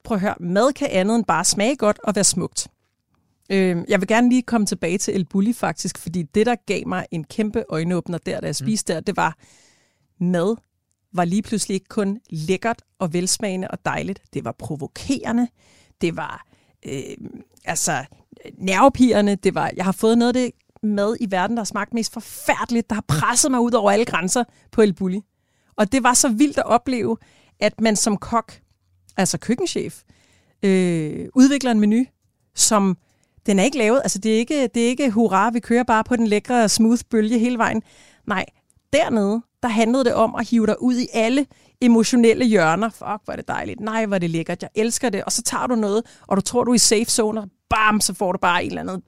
[0.05, 2.69] prøv at høre, mad kan andet end bare smage godt og være smukt.
[3.51, 6.83] Øh, jeg vil gerne lige komme tilbage til El Bulli faktisk, fordi det, der gav
[6.87, 9.37] mig en kæmpe øjenåbner der, da jeg spiste der, det var,
[10.21, 10.57] mad
[11.15, 14.23] var lige pludselig ikke kun lækkert og velsmagende og dejligt.
[14.35, 15.49] Det var provokerende.
[16.01, 16.47] Det var
[16.87, 17.03] øh,
[17.65, 18.05] altså
[18.59, 19.37] nervepirrende.
[19.37, 22.13] Det var, jeg har fået noget af det mad i verden, der har smagt mest
[22.13, 25.21] forfærdeligt, der har presset mig ud over alle grænser på El Bulli.
[25.77, 27.17] Og det var så vildt at opleve,
[27.61, 28.53] at man som kok,
[29.17, 30.03] altså køkkenchef,
[30.63, 32.05] øh, udvikler en menu,
[32.55, 32.97] som
[33.47, 36.05] den er ikke lavet, altså det er ikke, det er ikke hurra, vi kører bare
[36.05, 37.83] på den lækre smooth bølge hele vejen.
[38.27, 38.45] Nej,
[38.93, 41.47] dernede, der handlede det om at hive dig ud i alle
[41.81, 42.89] emotionelle hjørner.
[42.89, 43.81] Fuck, hvor er det dejligt.
[43.81, 44.63] Nej, hvor er det lækkert.
[44.63, 45.25] Jeg elsker det.
[45.25, 48.01] Og så tager du noget, og du tror, du er i safe zone, og bam,
[48.01, 49.03] så får du bare et eller andet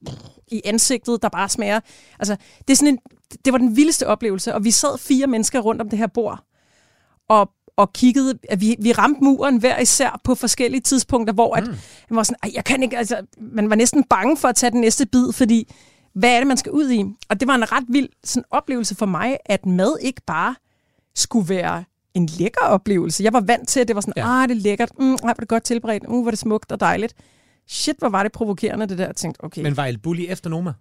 [0.49, 1.81] i ansigtet, der bare smager.
[2.19, 2.37] Altså,
[2.69, 2.99] det, er sådan en,
[3.45, 6.45] det var den vildeste oplevelse, og vi sad fire mennesker rundt om det her bord,
[7.29, 11.67] og, og kiggede, at vi, vi ramte muren hver især på forskellige tidspunkter, hvor at,
[12.11, 14.71] man var sådan, "Ej, jeg kan ikke, altså, man var næsten bange for at tage
[14.71, 15.73] den næste bid, fordi
[16.15, 17.05] hvad er det, man skal ud i?
[17.29, 20.55] Og det var en ret vild sådan, oplevelse for mig, at mad ikke bare
[21.15, 23.25] skulle være en lækker oplevelse.
[23.25, 24.43] Jeg var vant til, at det var sådan, Ja.
[24.43, 26.81] ah, det er lækkert, mm, ej, var det godt tilberedt, uh, var det smukt og
[26.81, 27.15] dejligt.
[27.67, 29.07] Shit, hvor var det provokerende, det der.
[29.07, 29.63] Jeg tænkte, okay.
[29.63, 30.73] Men var El Bulli efter Noma?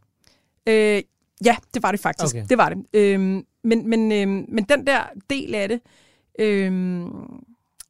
[0.67, 1.01] Øh,
[1.45, 2.35] ja, det var det faktisk.
[2.35, 2.45] Okay.
[2.49, 2.77] Det var det.
[2.93, 5.79] Øhm, men, men, øhm, men den der del af det,
[6.39, 7.09] øhm,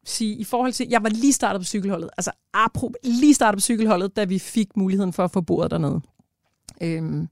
[0.05, 3.61] sige, i forhold til, jeg var lige startet på cykelholdet, altså apro, lige startet på
[3.61, 6.01] cykelholdet, da vi fik muligheden for at få bordet dernede.
[6.81, 7.27] Øhm,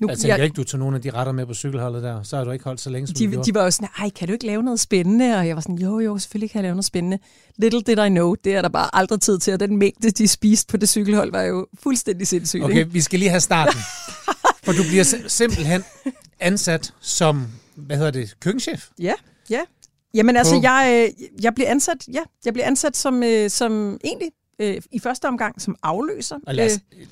[0.00, 2.22] nu, Jeg tænker jeg, ikke, du tog nogle af de retter med på cykelholdet der,
[2.22, 3.46] så har du ikke holdt så længe, som du de, gjorde.
[3.46, 5.36] de var jo sådan, ej, kan du ikke lave noget spændende?
[5.38, 7.18] Og jeg var sådan, jo, jo, selvfølgelig kan jeg lave noget spændende.
[7.56, 10.28] Little did I know, det er der bare aldrig tid til, og den mængde, de
[10.28, 12.64] spiste på det cykelhold, var jo fuldstændig sindssygt.
[12.64, 12.92] Okay, ikke?
[12.92, 13.80] vi skal lige have starten.
[14.64, 15.84] For du bliver sim- simpelthen
[16.40, 17.46] ansat som,
[17.76, 18.86] hvad hedder det, køkkenchef?
[18.98, 19.14] Ja,
[19.50, 19.60] ja.
[20.14, 23.98] Jamen altså, På- jeg, øh, jeg bliver ansat, ja, jeg bliver ansat som, øh, som
[24.04, 24.28] egentlig
[24.58, 26.36] øh, i første omgang som afløser.
[26.46, 27.06] Og lad os, Øh,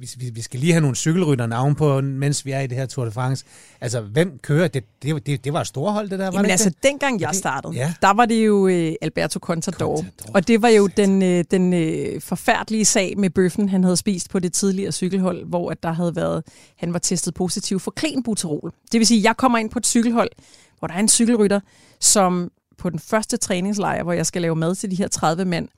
[0.00, 2.78] vi, vi, vi- skal lige have nogle cykelrytter navn på, mens vi er i det
[2.78, 3.44] her Tour de France.
[3.80, 4.68] Altså, hvem kører?
[4.68, 7.30] Det, det, det, det var et storhold, det der, var Jamen det altså, dengang jeg
[7.34, 7.94] startede, ja.
[8.02, 9.96] der var det jo øh, Alberto Contador.
[9.96, 13.96] Contador, Og det var jo den, øh, den øh, forfærdelige sag med bøffen, han havde
[13.96, 16.44] spist på det tidligere cykelhold, hvor at der havde været,
[16.76, 18.72] han var testet positiv for klenbuterol.
[18.92, 20.30] Det vil sige, jeg kommer ind på et cykelhold,
[20.78, 21.60] hvor der er en cykelrytter,
[22.00, 25.68] som på den første træningslejr, hvor jeg skal lave mad til de her 30 mand.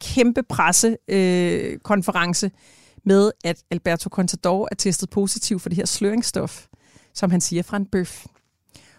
[0.00, 2.52] Kæmpe pressekonference øh,
[3.04, 6.66] med, at Alberto Contador er testet positiv for det her sløringsstof,
[7.14, 8.26] som han siger fra en bøf.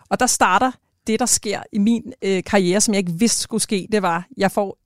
[0.10, 0.72] Og der starter
[1.08, 4.28] det, der sker i min øh, karriere, som jeg ikke vidste skulle ske, det var,
[4.38, 4.78] jeg får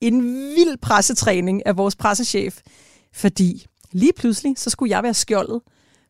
[0.00, 2.60] en vild pressetræning af vores pressechef,
[3.12, 5.60] fordi lige pludselig, så skulle jeg være skjoldet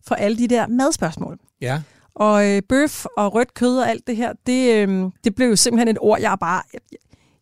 [0.07, 1.39] for alle de der madspørgsmål.
[1.61, 1.83] Ja.
[2.15, 5.57] Og øh, bøf og rødt kød og alt det her, det, øh, det blev jo
[5.57, 6.63] simpelthen et ord, jeg bare...
[6.73, 6.81] Jeg,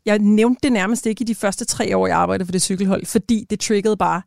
[0.06, 3.06] jeg nævnte det nærmest ikke i de første tre år, jeg arbejdede for det cykelhold,
[3.06, 4.22] fordi det triggede bare...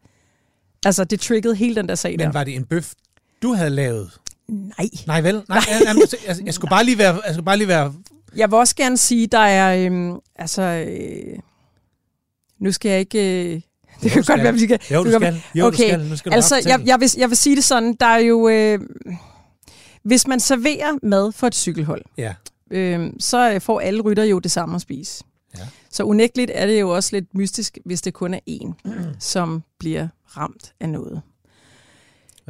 [0.85, 2.31] Altså, det triggede hele den der sag Men der.
[2.31, 2.93] var det en bøf,
[3.41, 4.11] du havde lavet?
[4.47, 4.89] Nej.
[5.07, 5.41] Nej vel?
[5.49, 5.95] Nej, jeg, jeg,
[6.27, 7.21] jeg, jeg, skulle bare lige være...
[7.25, 7.93] Jeg skulle bare lige være
[8.35, 9.91] Jeg vil også gerne sige, der er...
[9.91, 10.61] Øh, altså...
[10.61, 11.39] Øh,
[12.59, 13.53] nu skal jeg ikke...
[13.55, 13.61] Øh,
[14.03, 14.79] det kan godt være, vi skal...
[14.91, 15.43] jo, du kan- skal.
[15.55, 15.99] Jo, okay, du skal.
[16.09, 18.49] Nu skal du altså, jeg, jeg, vil, jeg vil sige det sådan, der er jo...
[18.49, 18.79] Øh,
[20.03, 22.33] hvis man serverer mad for et cykelhold, Ja.
[22.71, 25.23] øh, så får alle rytter jo det samme at spise.
[25.57, 25.67] Ja.
[25.89, 28.73] Så unægteligt er det jo også lidt mystisk, hvis det kun er en,
[29.19, 31.21] som bliver ramt af noget.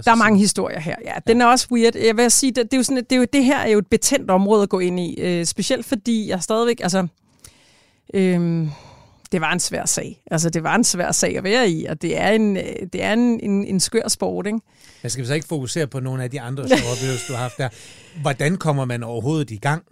[0.06, 0.95] Der er mange historier her.
[1.06, 1.95] Ja, den er også weird.
[1.95, 3.78] Jeg vil sige, det, det, er jo sådan, det, er jo, det her er jo
[3.78, 5.16] et betændt område at gå ind i.
[5.20, 7.08] Øh, specielt fordi jeg stadigvæk, altså,
[8.14, 8.68] øh,
[9.32, 10.24] det var en svær sag.
[10.32, 13.04] Altså, det var en svær sag at være i, og det er en, øh, det
[13.04, 14.60] er en, en, en skør sport, ikke?
[15.04, 17.58] Jeg skal så ikke fokusere på nogle af de andre sjove oplevelser, du har haft
[17.58, 17.70] der.
[18.22, 19.84] Hvordan kommer man overhovedet i gang?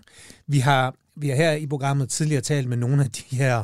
[0.47, 3.63] Vi har, vi har her i programmet tidligere talt med nogle af de her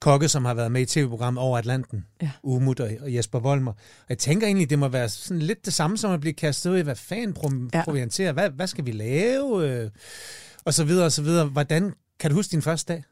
[0.00, 2.04] kokke, som har været med i tv-programmet Over Atlanten.
[2.22, 2.30] Ja.
[2.42, 3.72] Umut og, Jesper Volmer.
[3.72, 6.70] Og jeg tænker egentlig, det må være sådan lidt det samme, som at blive kastet
[6.70, 7.84] ud i, hvad fanden pro- Ja.
[7.84, 8.32] provianterer?
[8.32, 9.68] Hvad, hvad skal vi lave?
[9.70, 9.90] Øh,
[10.64, 11.46] Og så videre, og så videre.
[11.46, 13.02] Hvordan, kan du huske din første dag?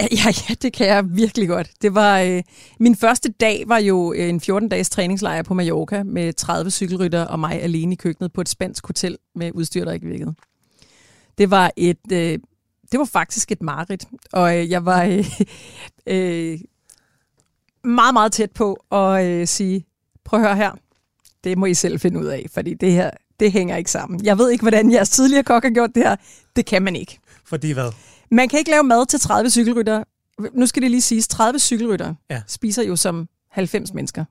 [0.00, 1.70] Ja, ja, det kan jeg virkelig godt.
[1.82, 2.42] Det var, øh,
[2.80, 7.40] min første dag var jo øh, en 14-dages træningslejr på Mallorca med 30 cykelrytter og
[7.40, 10.34] mig alene i køkkenet på et spansk hotel med udstyr, der ikke virkede.
[11.38, 12.38] Det var et, øh,
[12.92, 15.24] det var faktisk et mareridt, og øh, jeg var øh,
[16.06, 16.58] øh,
[17.84, 19.86] meget, meget tæt på at øh, sige,
[20.24, 20.72] prøv at høre her,
[21.44, 24.24] det må I selv finde ud af, fordi det her, det hænger ikke sammen.
[24.24, 26.16] Jeg ved ikke, hvordan jeres tidligere kok har gjort det her.
[26.56, 27.18] Det kan man ikke.
[27.44, 27.92] Fordi hvad?
[28.30, 30.04] Man kan ikke lave mad til 30 cykelrytter.
[30.52, 32.42] Nu skal det lige siges, 30 cykelrytter Ja.
[32.46, 34.24] spiser jo som 90 mennesker.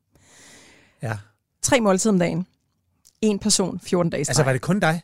[1.01, 1.17] Ja.
[1.61, 2.45] Tre måltider om dagen.
[3.21, 5.01] En person, 14 dage Altså, var det kun dig?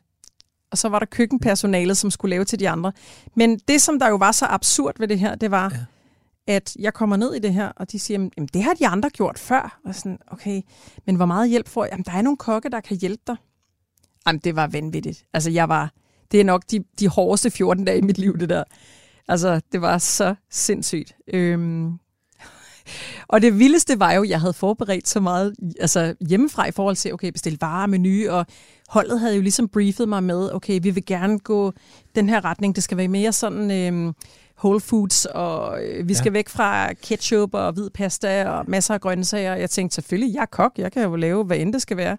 [0.71, 2.91] Og så var der køkkenpersonalet, som skulle lave til de andre.
[3.35, 5.85] Men det, som der jo var så absurd ved det her, det var, Ja.
[6.53, 9.09] at jeg kommer ned i det her, og de siger, jamen det har de andre
[9.09, 9.79] gjort før.
[9.85, 10.61] Og sådan, okay,
[11.05, 11.91] men hvor meget hjælp får jeg?
[11.91, 13.35] Jamen, der er nogle kokke, der kan hjælpe dig.
[14.27, 15.25] Jamen, det var vanvittigt.
[15.33, 15.91] Altså, jeg var,
[16.31, 18.63] det er nok de, de hårdeste 14 dage i mit liv, det der.
[19.27, 21.15] Altså, det var så sindssygt.
[21.33, 21.93] Øhm,
[23.27, 26.95] og det vildeste var jo, at jeg havde forberedt så meget altså hjemmefra i forhold
[26.95, 28.45] til, okay, bestil varer, menu, og
[28.87, 31.73] holdet havde jo ligesom briefet mig med, okay, vi vil gerne gå
[32.15, 34.13] den her retning, det skal være mere sådan øhm,
[34.63, 36.33] whole foods, og øh, vi skal ja.
[36.33, 39.55] væk fra ketchup og hvid pasta og masser af grøntsager.
[39.55, 42.17] Jeg tænkte selvfølgelig, jeg er kok, jeg kan jo lave, hvad end det skal være.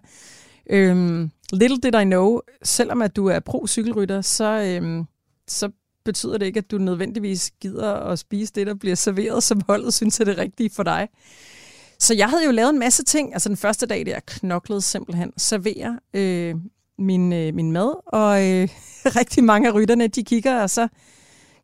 [0.69, 5.05] Øhm, little did I know, selvom at du er pro-cykelrytter, så, øhm,
[5.47, 5.69] så
[6.05, 9.93] betyder det ikke, at du nødvendigvis gider at spise det, der bliver serveret, som holdet
[9.93, 11.07] synes er det rigtige for dig.
[11.99, 13.33] Så jeg havde jo lavet en masse ting.
[13.33, 16.55] Altså den første dag, der knoklede simpelthen servere øh,
[16.99, 18.67] min, øh, min mad, og øh,
[19.19, 20.87] rigtig mange af rytterne, de kigger, og så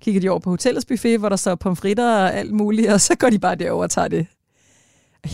[0.01, 3.15] kigger de over på hotellets buffet, hvor der står pomfritter og alt muligt, og så
[3.15, 4.27] går de bare derover og tager det.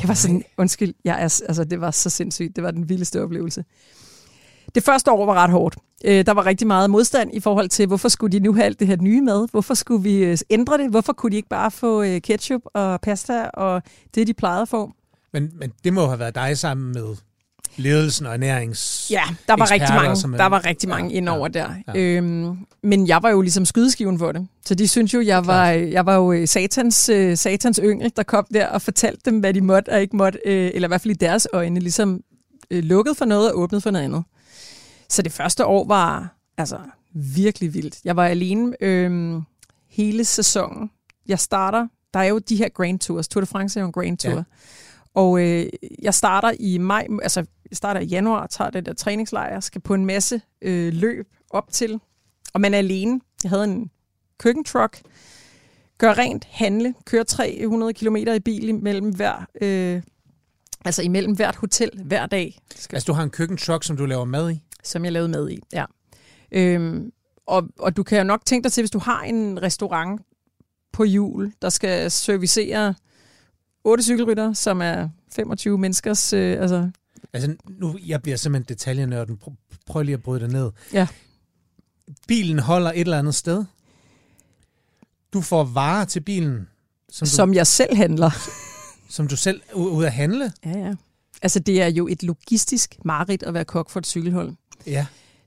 [0.02, 2.56] Jeg var sådan, undskyld, jeg er, altså, det var så sindssygt.
[2.56, 3.66] Det var den vildeste oplevelse.
[4.76, 5.76] Det første år var ret hårdt.
[6.06, 8.80] Øh, der var rigtig meget modstand i forhold til, hvorfor skulle de nu have alt
[8.80, 9.48] det her nye mad?
[9.52, 10.90] Hvorfor skulle vi øh, ændre det?
[10.90, 13.82] Hvorfor kunne de ikke bare få øh, ketchup og pasta og
[14.16, 14.92] det, de plejede at få?
[15.34, 17.16] Men, men det må have været dig sammen med
[17.78, 19.08] ledelsen og ernærings...
[19.12, 21.70] Ja, der var rigtig mange, er- der var rigtig Ja, mange indover der.
[21.88, 22.00] ja.
[22.00, 24.48] Øhm, men jeg var jo ligesom skydeskiven for det.
[24.66, 28.24] Så de synes jo, jeg var, jeg var jo øh, satans, øh, satans yngel, der
[28.24, 31.02] kom der og fortalte dem, hvad de måtte og ikke måtte, øh, eller i hvert
[31.02, 32.22] fald i deres øjne, ligesom
[32.72, 34.24] øh, lukket for noget og åbnet for noget andet.
[35.12, 36.80] Så det første år var altså
[37.14, 38.00] virkelig vildt.
[38.06, 39.42] Jeg var alene øh,
[39.88, 40.92] hele sæsonen.
[41.28, 43.28] Jeg starter, der er jo de her Grand Tours.
[43.28, 44.36] Tour de France er jo en Grand Tour.
[44.36, 44.44] Ja.
[45.14, 45.66] Og øh,
[46.02, 47.40] jeg starter i maj, altså
[47.70, 51.72] jeg starter i januar, tager det der træningslejr, skal på en masse øh, løb op
[51.72, 52.00] til,
[52.54, 53.22] og man er alene.
[53.44, 53.92] Jeg havde en
[54.38, 55.02] køkkentruck,
[55.98, 60.02] gør rent, handle, kører 300 km i bil imellem hver, øh,
[60.86, 62.60] altså imellem hvert hotel hver dag,
[62.94, 64.62] Altså, du har en køkkentruck, som du laver mad i?
[64.84, 65.60] Som jeg lavede med i.
[65.74, 65.86] Ja.
[66.52, 67.12] Øhm,
[67.46, 70.22] og, og du kan jo nok tænke dig til, hvis du har en restaurant
[70.94, 72.96] på jul, der skal servicere
[73.84, 76.90] otte cykelrytter, som er 25 menneskers, øh, altså
[77.34, 79.40] Altså, nu, jeg bliver simpelthen detaljenørden.
[79.86, 80.72] Prøv, lige at bryde det ned.
[80.94, 81.08] Ja.
[82.28, 83.66] Bilen holder et eller andet sted.
[85.34, 86.68] du får varer til bilen,
[87.10, 88.32] som du, Som jeg selv handler.
[89.10, 90.54] som du selv er ude at handle.
[90.66, 90.94] Ja, ja.
[91.42, 94.54] Altså, det er jo et logistisk mareridt at være kok for et cykelhold.
[94.88, 95.06] Ja.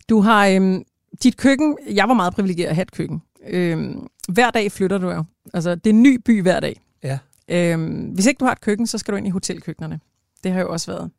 [0.08, 0.84] Du har øhm,
[1.22, 1.78] dit køkken.
[1.90, 3.22] Jeg var meget privilegeret at have et køkken.
[3.48, 5.24] Øhm, hver dag flytter du jo.
[5.54, 6.80] Altså, det er en ny by hver dag.
[7.02, 7.18] Ja.
[7.48, 10.00] Øhm, hvis ikke du har et køkken, så skal du ind i hotelkøkkenerne.
[10.44, 11.10] Det har jo også været.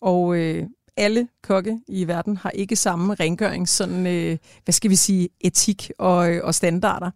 [0.00, 4.96] Og øh, alle kokke i verden har ikke samme rengøring, sådan, øh, hvad skal vi
[4.96, 7.10] sige, etik og, øh, og standarder.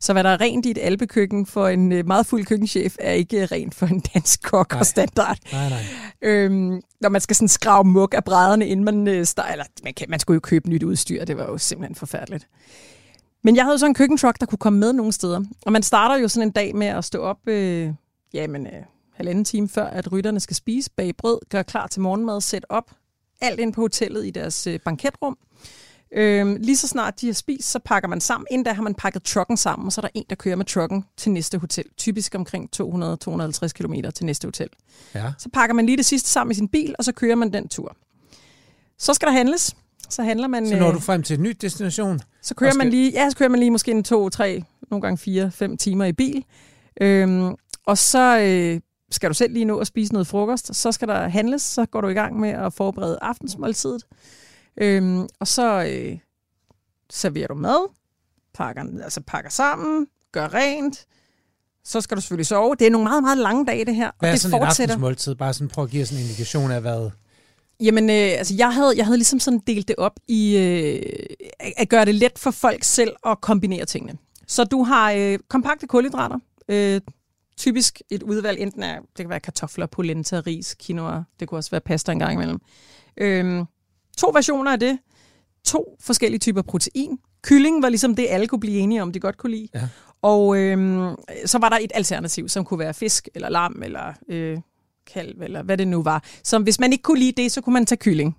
[0.00, 3.12] Så hvad der er rent i et albekøkken for en øh, meget fuld køkkenchef, er
[3.12, 4.80] ikke rent for en dansk kok Nej.
[4.80, 5.38] og standard.
[5.52, 5.82] Nej, nej.
[6.22, 9.26] Øhm, når man skal sådan skrave muk af brædderne, inden man øh.
[9.50, 12.48] Eller man, kan, man skulle jo købe nyt udstyr, det var jo simpelthen forfærdeligt.
[13.42, 15.40] Men jeg havde så en køkkentruck, der kunne komme med nogle steder.
[15.66, 17.90] Og man starter jo sådan en dag med at stå op, øh,
[18.34, 18.72] jamen, øh,
[19.14, 22.90] halvanden time før, at rytterne skal spise, bag brød, gøre klar til morgenmad, sætte op,
[23.40, 25.38] alt ind på hotellet i deres øh, banketrum.
[26.16, 28.46] Øhm, lige så snart de har spist, så pakker man sammen.
[28.50, 30.64] Inden da har man pakket trucken sammen, og så er der en, der kører med
[30.64, 31.84] trucken til næste hotel.
[31.96, 34.68] Typisk omkring 200-250 km til næste hotel.
[35.14, 35.32] Ja.
[35.38, 37.68] Så pakker man lige det sidste sammen i sin bil, og så kører man den
[37.68, 37.96] tur.
[38.98, 39.76] Så skal der handles.
[40.08, 40.68] Så handler man...
[40.68, 42.20] Så når øh, du frem til en ny destination.
[42.42, 45.02] så kører skal- man lige, ja, så kører man lige måske en to, tre, nogle
[45.02, 46.44] gange fire, fem timer i bil.
[47.00, 47.54] Øhm,
[47.86, 48.80] og så øh,
[49.10, 50.74] skal du selv lige nå at spise noget frokost.
[50.76, 54.02] Så skal der handles, så går du i gang med at forberede aftensmåltidet.
[54.76, 56.18] Øhm, og så øh,
[57.10, 57.88] serverer du mad,
[58.54, 61.06] pakker, altså pakker sammen, gør rent.
[61.84, 62.74] Så skal du selvfølgelig sove.
[62.78, 64.08] Det er nogle meget, meget lange dage, det her.
[64.08, 64.94] Og Hvad er det sådan fortsætter.
[64.94, 65.34] aftensmåltid?
[65.34, 67.10] Bare sådan prøv at give os en indikation af, hvad...
[67.80, 71.02] Jamen, øh, altså, jeg havde, jeg havde ligesom sådan delt det op i øh,
[71.60, 74.18] at- at gøre det let for folk selv at kombinere tingene.
[74.46, 76.38] Så du har øh, kompakte kulhydrater.
[76.68, 77.00] Øh,
[77.56, 81.70] typisk et udvalg, enten af, det kan være kartofler, polenta, ris, quinoa, det kunne også
[81.70, 82.60] være pasta en gang imellem.
[83.16, 83.64] Øh,
[84.18, 84.98] to versioner af det.
[85.64, 87.18] To forskellige typer protein.
[87.42, 89.68] Kylling var ligesom det, alle kunne blive enige om, de godt kunne lide.
[89.74, 89.88] Ja.
[90.22, 91.08] Og øh,
[91.46, 94.58] så var der et alternativ, som kunne være fisk, eller lam, eller øh,
[95.06, 96.24] kalv, eller hvad det nu var.
[96.44, 98.36] Så hvis man ikke kunne lide det, så kunne man tage kylling.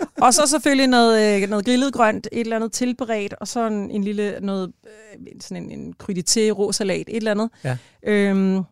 [0.24, 3.90] og så selvfølgelig noget, øh, noget grillet grønt, et eller andet tilberedt, og så en,
[3.90, 7.50] en lille, noget, øh, sådan en, en crudité, rå salat, et eller andet.
[7.64, 7.76] Ja.
[8.02, 8.62] Øhm,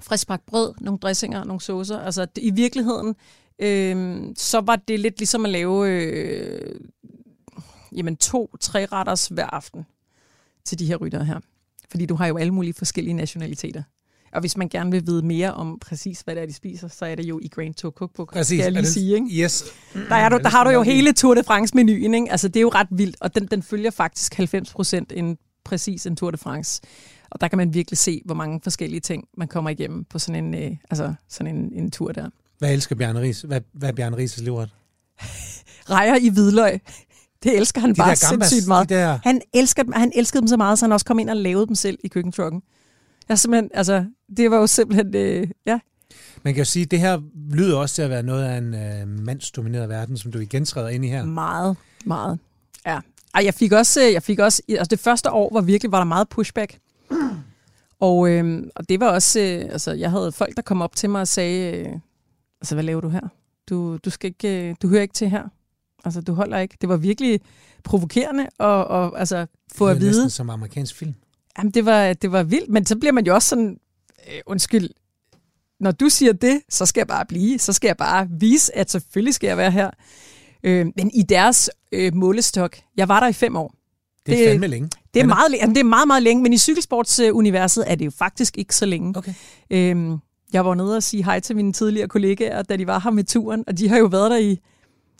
[0.00, 1.98] friskbagt brød, nogle dressinger, nogle saucer.
[1.98, 3.14] Altså i virkeligheden,
[3.58, 6.80] øhm, så var det lidt ligesom at lave øh,
[7.96, 9.86] jamen, to, tre retters hver aften
[10.64, 11.40] til de her ryttere her.
[11.90, 13.82] Fordi du har jo alle mulige forskellige nationaliteter.
[14.32, 17.04] Og hvis man gerne vil vide mere om præcis, hvad det er, de spiser, så
[17.06, 18.46] er det jo i Grand Tour Cookbook, Præcis.
[18.46, 19.14] skal jeg Er lige den- sige.
[19.14, 19.44] Ikke?
[19.44, 19.64] Yes.
[20.08, 22.14] Der, er du, det der har du jo hele Tour de France-menuen.
[22.14, 22.30] Ikke?
[22.30, 26.06] Altså, det er jo ret vildt, og den, den følger faktisk 90 procent en præcis
[26.06, 26.82] en Tour de France.
[27.30, 30.44] Og der kan man virkelig se, hvor mange forskellige ting, man kommer igennem på sådan
[30.44, 32.28] en, øh, altså, sådan en, en tur der.
[32.58, 33.40] Hvad elsker Bjarne Ries?
[33.40, 34.70] Hvad, hvad er Bjarne Ries' livret?
[35.90, 36.80] Rejer i hvidløg.
[37.42, 38.88] Det elsker han De bare gambas, sindssygt meget.
[38.88, 39.18] de der...
[39.22, 41.74] Han, elsker han elskede dem så meget, så han også kom ind og lavede dem
[41.74, 42.62] selv i køkkentrucken.
[43.28, 44.04] Jeg simpelthen, altså,
[44.36, 45.78] det var jo simpelthen, øh, ja,
[46.42, 48.74] Man kan jo sige, at det her lyder også til at være noget af en
[48.74, 51.24] øh, mandsdomineret verden, som du igen træder ind i her.
[51.24, 52.38] meget, meget.
[52.86, 53.00] Ja.
[53.34, 55.98] Ej, jeg fik også, øh, jeg fik også, altså det første år var virkelig, var
[55.98, 56.78] der meget pushback.
[58.00, 61.10] Og, øh, og det var også, øh, altså jeg havde folk, der kom op til
[61.10, 61.88] mig og sagde, øh,
[62.60, 63.20] altså hvad laver du her?
[63.68, 65.42] Du, du, skal ikke, øh, du hører ikke til her.
[66.04, 66.76] Altså du holder ikke.
[66.80, 67.40] Det var virkelig
[67.84, 70.10] provokerende og, og altså få det at er vide.
[70.10, 71.14] næsten som amerikansk film.
[71.58, 73.78] Jamen, det var, det var vildt, men så bliver man jo også sådan,
[74.28, 74.88] øh, undskyld,
[75.80, 77.58] når du siger det, så skal jeg bare blive.
[77.58, 79.90] Så skal jeg bare vise, at selvfølgelig skal jeg være her.
[80.62, 83.74] Øh, men i deres øh, målestok, jeg var der i fem år.
[84.26, 84.90] Det er Det- fandme længe.
[85.14, 88.04] Det er, meget, læ- jamen, det er meget, meget længe, men i cykelsportsuniverset er det
[88.04, 89.14] jo faktisk ikke så længe.
[89.18, 89.34] Okay.
[89.70, 90.18] Øhm,
[90.52, 93.24] jeg var nede og sige hej til mine tidligere kollegaer, da de var her med
[93.24, 94.60] turen, og de har jo været der i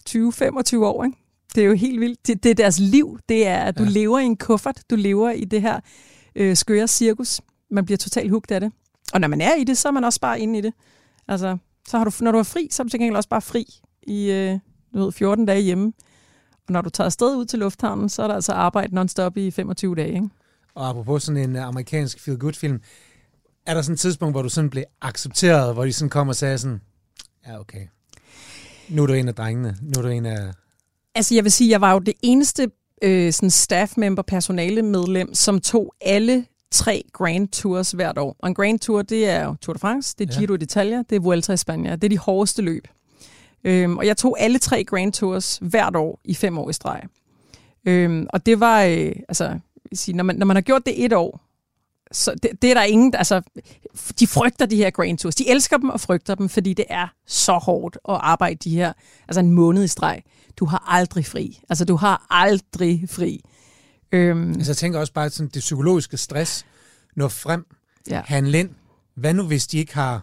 [0.08, 1.04] 20-25 år.
[1.04, 1.16] Ikke?
[1.54, 2.26] Det er jo helt vildt.
[2.26, 3.18] Det, det er deres liv.
[3.28, 3.88] Det er, at du Ja.
[3.88, 4.82] lever i en kuffert.
[4.90, 5.80] Du lever i det her
[6.36, 7.40] øh, skøre cirkus.
[7.70, 8.72] Man bliver totalt hugt af det.
[9.12, 10.72] Og når man er i det, så er man også bare inde i det.
[11.28, 11.56] Altså,
[11.88, 13.66] så har du, når du er fri, så er du til gengæld også bare fri
[14.02, 14.58] i øh,
[14.94, 15.92] du ved, 14 dage hjemme.
[16.66, 19.50] Og når du tager afsted ud til lufthavnen, så er der altså arbejde non-stop i
[19.50, 20.14] 25 dage.
[20.14, 20.28] Ikke?
[20.74, 22.80] Og apropos sådan en amerikansk feel-good-film,
[23.68, 26.36] er der sådan et tidspunkt, hvor du sådan blev accepteret, hvor de sådan kom og
[26.36, 26.80] sagde sådan,
[27.46, 27.86] ja okay,
[28.88, 30.52] nu er du en af drengene, nu er du en af...
[31.14, 32.70] Altså, jeg vil sige, jeg var jo det eneste
[33.02, 38.36] øh, sådan staff member, personale medlem, som tog alle tre Grand Tours hvert år.
[38.38, 40.40] Og en Grand Tour, det er jo Tour de France, det er Ja.
[40.40, 41.92] Giro d'Italia, det er Vuelta i Spanien.
[41.92, 42.88] Det er de hårdeste løb.
[43.64, 47.02] Øhm, og jeg tog alle tre Grand Tours hvert år i fem år i streg.
[47.84, 49.58] Øhm, og det var, øh, altså,
[49.92, 51.47] sige, når man, når man har gjort det et år,
[52.12, 53.42] så det, det er der ingen, altså,
[54.20, 55.34] de frygter de her Grand Tours.
[55.34, 58.92] De elsker dem og frygter dem, fordi det er så hårdt at arbejde de her,
[59.28, 60.22] altså en måned i streg.
[60.56, 61.60] Du har aldrig fri.
[61.68, 63.40] Altså, du har aldrig fri.
[64.12, 66.66] Øhm, Altså, jeg tænker også bare, sådan, det psykologiske stress
[67.16, 67.66] når frem,
[68.10, 68.22] ja.
[68.24, 68.70] handle ind.
[69.14, 70.22] Hvad nu, hvis de ikke har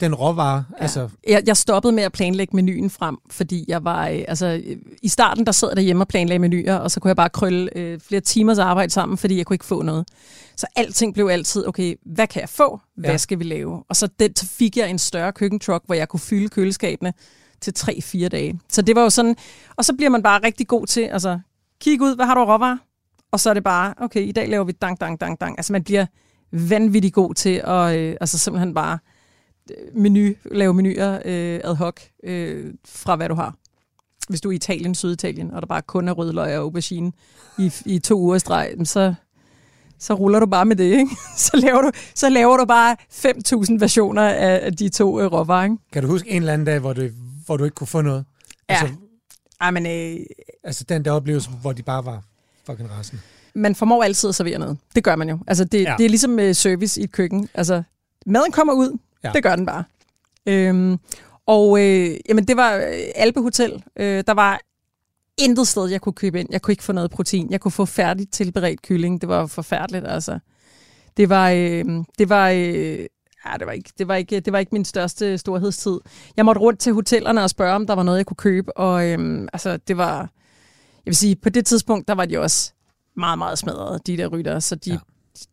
[0.00, 0.64] den råvare?
[0.78, 0.82] Ja.
[0.82, 4.76] Altså, Jeg, jeg stoppede med at planlægge menuen frem, fordi jeg var, øh, altså øh,
[5.02, 7.78] i starten der sad jeg derhjemme og planlagde menuer, og så kunne jeg bare krølle
[7.78, 10.08] øh, flere timers arbejde sammen, fordi jeg kunne ikke få noget.
[10.58, 12.80] Så alting blev altid, okay, hvad kan jeg få?
[12.96, 13.16] Hvad Ja.
[13.16, 13.82] skal vi lave?
[13.88, 17.12] Og så det, så fik jeg en større køkkentruck, hvor jeg kunne fylde køleskabene
[17.60, 18.60] til 3-4 dage.
[18.68, 19.36] Så det var jo sådan,
[19.76, 21.38] og så bliver man bare rigtig god til, altså
[21.80, 22.76] kig ud, hvad har du råvarer?
[23.30, 25.58] Og så er det bare, okay, i dag laver vi dang, dang, dang, dang.
[25.58, 26.06] Altså man bliver
[26.52, 28.98] vanvittig god til at øh, altså simpelthen bare
[29.70, 33.54] øh, menu, lave menuer øh, ad hoc øh, fra hvad du har.
[34.28, 37.12] Hvis du er i Italien, Syditalien, og der bare kun er rødløg og aubergine
[37.58, 39.14] i, i to uger streg, så,
[39.98, 41.16] så ruller du bare med det, ikke?
[41.36, 45.76] Så laver du, så laver du bare 5.000 versioner af, de to øh, råvarer, ikke?
[45.92, 47.08] kan du huske en eller anden dag, hvor du,
[47.46, 48.24] hvor du ikke kunne få noget?
[48.70, 48.74] Ja.
[48.74, 48.94] Altså,
[49.60, 50.26] Ej, men øh,
[50.64, 52.22] altså den der oplevelse, hvor de bare var
[52.66, 53.22] fucking rasende.
[53.54, 54.78] man formår altid at servere noget.
[54.94, 55.38] Det gør man jo.
[55.46, 55.94] Altså, det, Ja.
[55.98, 57.48] det er ligesom øh, service i et køkken.
[57.54, 57.82] Altså,
[58.26, 58.98] maden kommer ud.
[59.24, 59.28] Ja.
[59.28, 59.32] Ja.
[59.32, 59.84] Det gør den bare.
[60.46, 60.98] Øhm,
[61.46, 62.82] og øh, jamen, det var øh,
[63.14, 63.82] Alpe Hotel.
[63.96, 64.60] Øh, der var
[65.38, 66.48] intet sted, jeg kunne købe ind.
[66.52, 67.50] Jeg kunne ikke få noget protein.
[67.50, 69.20] Jeg kunne få færdigt tilberedt kylling.
[69.20, 70.38] Det var forfærdeligt, altså.
[71.16, 71.84] Det var, øh,
[72.18, 72.98] det var, øh,
[73.46, 75.98] ja, det var ikke, det var ikke, det var ikke min største storhedstid.
[76.36, 78.76] Jeg måtte rundt til hotellerne og spørge, om der var noget, jeg kunne købe.
[78.76, 80.18] Og øh, altså, det var,
[81.06, 82.72] jeg vil sige, på det tidspunkt, der var de også
[83.16, 84.58] meget, meget smadret, de der rytter.
[84.58, 84.98] Så de, Ja.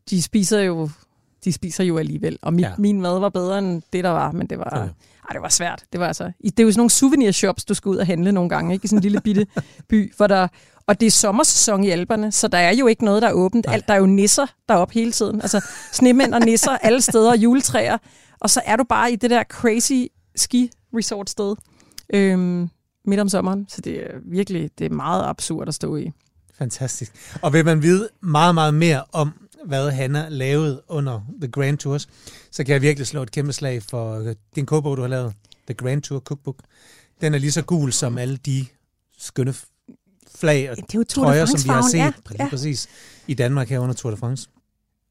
[0.10, 0.90] de spiser jo
[1.46, 2.40] de spiser jo alligevel.
[2.42, 2.72] Og mit, ja.
[2.78, 4.88] min mad var bedre end det, der var, men det var, Ja.
[5.30, 5.84] Ej, det var svært.
[5.92, 8.32] Det, var altså, det er jo sådan nogle souvenir shops, du skal ud og handle
[8.32, 8.86] nogle gange, ikke?
[8.86, 9.48] i sådan en lille bitte
[9.90, 10.48] by, hvor der,
[10.88, 13.66] og det er sommersæson i Alperne, så der er jo ikke noget, der er åbent.
[13.66, 13.74] Nej.
[13.74, 15.42] Alt, der er jo nisser deroppe hele tiden.
[15.42, 17.98] Altså snemænd og nisser alle steder, juletræer.
[18.40, 21.56] Og så er du bare i det der crazy ski resort sted
[22.14, 22.70] øhm,
[23.06, 23.66] midt om sommeren.
[23.70, 26.12] Så det er virkelig det er meget absurd at stå i.
[26.58, 27.36] Fantastisk.
[27.42, 29.34] Og vil man vide meget, meget mere om,
[29.66, 32.08] hvad Hanna lavede under The Grand Tours,
[32.52, 35.34] så kan jeg virkelig slå et kæmpe slag for øh, din kogebog, du har lavet,
[35.68, 36.56] The Grand Tour Cookbook.
[37.22, 38.66] Den er lige så gul som alle de
[39.18, 39.54] skønne
[40.36, 42.50] flag og Det er trøjer, som vi har set ja, ja.
[42.50, 42.88] præcis
[43.28, 44.50] i Danmark her under Tour de France.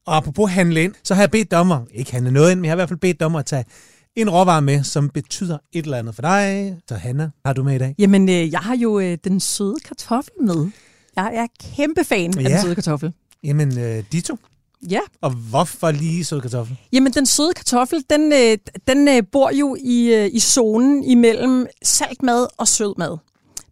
[0.05, 2.71] Og apropos handle ind, så har jeg bedt dommer, ikke handle noget ind, men jeg
[2.71, 3.65] har i hvert fald bedt dommer at tage
[4.15, 6.77] en råvare med, som betyder et eller andet for dig.
[6.89, 7.95] Så Hanna, har du med i dag?
[7.99, 10.67] Jamen, øh, jeg har jo øh, den søde kartoffel med.
[11.15, 12.49] Jeg er kæmpe fan af Ja.
[12.49, 13.13] den søde kartoffel.
[13.45, 14.37] Jamen, øh, de to.
[14.89, 14.99] Ja.
[15.21, 16.77] Og hvorfor lige sød kartoffel?
[16.93, 21.67] Jamen, den søde kartoffel, den, øh, den øh, bor jo i, øh, i zonen imellem
[21.83, 23.17] salt mad og sød mad.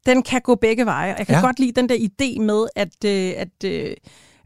[0.05, 1.41] Den kan gå begge veje, og jeg kan Ja.
[1.41, 3.95] godt lide den der idé med, at, øh, at øh,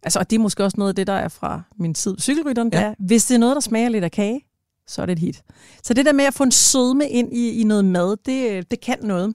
[0.04, 2.70] altså, og det er måske også noget af det, der er fra min tid cykelrytteren,
[2.74, 2.80] Ja.
[2.82, 2.86] ja.
[2.88, 4.42] er, hvis det er noget, der smager lidt af kage,
[4.88, 5.42] så er det et hit.
[5.84, 8.64] Så det der med at få en sødme ind i, i noget mad, det, øh,
[8.72, 9.34] det kan noget.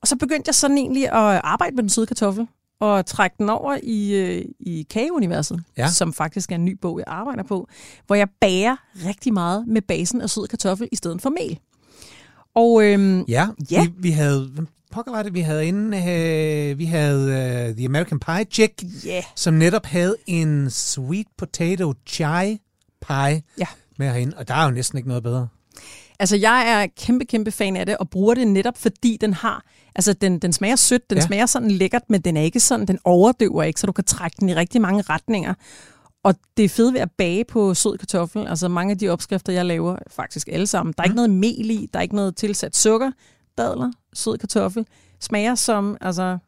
[0.00, 2.46] Og så begyndte jeg sådan egentlig at arbejde med den søde kartoffel,
[2.80, 5.88] og trække den over i, øh, i kageuniverset, Ja.
[5.88, 7.68] som faktisk er en ny bog, jeg arbejder på,
[8.06, 8.76] hvor jeg bager
[9.06, 11.58] rigtig meget med basen af sød kartoffel i stedet for mel.
[12.54, 13.82] Og øhm, Ja, Ja.
[13.84, 14.66] Vi, vi havde...
[14.92, 15.96] Pokker var det, vi havde inde?
[16.10, 17.24] Øh, vi havde
[17.70, 22.58] uh, The American Pie Chick, yeah, som netop havde en sweet potato chai
[23.06, 23.66] pie Ja.
[23.98, 24.36] med herinde.
[24.36, 25.48] Og der er jo næsten ikke noget bedre.
[26.18, 29.64] altså jeg er kæmpe, kæmpe fan af det, og bruger det netop fordi den har,
[29.94, 31.24] altså den, den smager sødt, den Ja.
[31.26, 34.36] smager sådan lækkert, men den er ikke sådan, den overdøver ikke, så du kan trække
[34.40, 35.54] den i rigtig mange retninger.
[36.24, 38.46] Og det er fedt ved at bage på sød kartoffel.
[38.48, 40.94] Altså mange af de opskrifter, jeg laver, faktisk alle sammen.
[40.96, 43.10] Der er ikke noget mel i, der er ikke noget tilsat sukker.
[43.58, 44.86] Dadler, sød kartoffel,
[45.20, 46.38] smager som altså,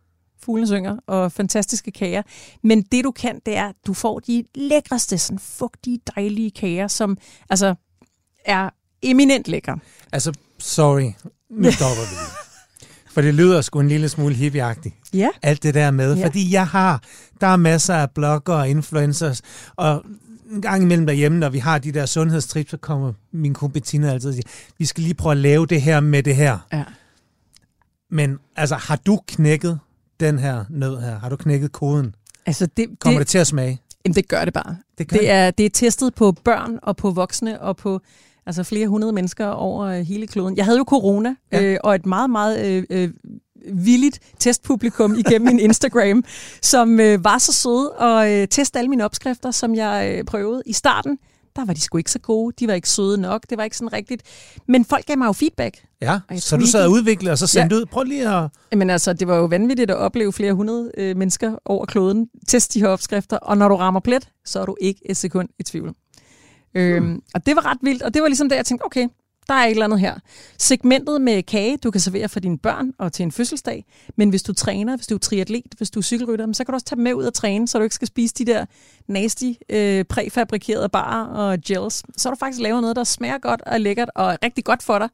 [0.43, 2.23] fuglene synger og fantastiske kager.
[2.63, 6.89] Men det du kan, det er, at du får de lækreste, sådan fugtige, dejlige kager,
[6.89, 7.19] som
[7.51, 7.75] altså
[8.45, 8.71] er
[9.03, 9.79] eminent lækre.
[10.13, 11.11] Altså, sorry.
[11.51, 12.42] Nu stopper vi.
[13.13, 14.95] For det lyder sgu en lille smule hippieagtigt.
[15.15, 15.29] Ja.
[15.43, 16.17] Alt det der med.
[16.17, 16.27] Ja.
[16.27, 17.03] Fordi jeg har...
[17.41, 19.43] Der er masser af blogger og influencers.
[19.77, 20.03] Og
[20.53, 24.11] en gang imellem derhjemme, når vi har de der sundhedstrips, så kommer min kone Bettina
[24.13, 24.49] altid og siger,
[24.79, 26.59] vi skal lige prøve at lave det her med det her.
[26.73, 26.85] ja.
[28.11, 29.79] Men altså, har du knækket
[30.21, 31.19] den her nød her?
[31.19, 32.15] Har du knækket koden?
[32.47, 33.81] Altså det, Kommer det, det, til at smage?
[34.05, 34.77] jamen, det gør det bare.
[34.99, 38.01] Det gør Det er, det er testet på børn og på voksne og på
[38.47, 40.57] altså flere hundrede mennesker over øh, hele kloden.
[40.57, 41.63] Jeg havde jo corona Ja.
[41.63, 43.11] øh, og et meget, meget øh, øh,
[43.73, 46.25] villigt testpublikum igennem min Instagram,
[46.63, 50.63] som øh, var så søde og øh, teste alle mine opskrifter, som jeg øh, prøvede
[50.67, 51.19] i starten.
[51.57, 52.55] Der var de sgu ikke så gode.
[52.59, 53.43] De var ikke søde nok.
[53.51, 54.23] Det var ikke sådan rigtigt.
[54.69, 55.77] Men folk gav mig jo feedback.
[56.03, 57.81] Ja, så du sad og udviklede, og så sendte ja.
[57.81, 57.87] ud.
[57.87, 58.51] Prøv lige at...
[58.79, 62.75] Men altså, det var jo vanvittigt at opleve flere hundrede øh, mennesker over kloden teste
[62.75, 65.63] de her opskrifter, og når du rammer plet, så er du ikke et sekund i
[65.63, 65.95] tvivl.
[66.75, 69.09] Øhm, og det var ret vildt, og det var ligesom der, jeg tænkte, okay,
[69.49, 70.15] der er et eller andet her.
[70.59, 73.85] Segmentet med kage, du kan servere for dine børn og til en fødselsdag.
[74.17, 76.77] Men hvis du træner, hvis du er triatlet, hvis du er cykelrytter, så kan du
[76.77, 78.65] også tage dem med ud og træne, så du ikke skal spise de der
[79.09, 82.03] nasty, øh, præfabrikerede barer og gels.
[82.17, 84.65] Så har du faktisk lavet noget, der smager godt og er lækkert og er rigtig
[84.65, 85.09] godt for dig,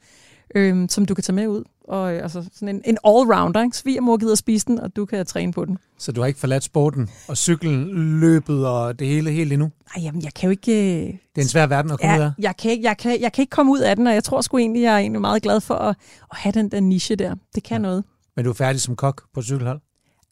[0.54, 1.64] øh, som du kan tage med ud.
[1.88, 3.62] Og øh, altså sådan en, en all-rounder.
[3.64, 3.76] Ikke?
[3.76, 5.78] Svigermor gider spise den, og du kan træne på den.
[5.98, 7.84] Så du har ikke forladt sporten og cyklen,
[8.20, 9.70] løbet og det hele helt endnu?
[9.96, 10.72] Nej, jamen, jeg kan jo ikke...
[10.72, 12.30] Øh, Det er en svær verden at komme ud Ja, af.
[12.38, 14.40] jeg, kan, ikke- jeg, kan, jeg kan ikke komme ud af den, og jeg tror
[14.40, 15.96] sgu egentlig, jeg er egentlig meget glad for at,
[16.32, 17.34] at have den der niche der.
[17.54, 17.78] Det kan ja.
[17.82, 18.04] noget.
[18.36, 19.80] Men du er færdig som kok på cykelhold?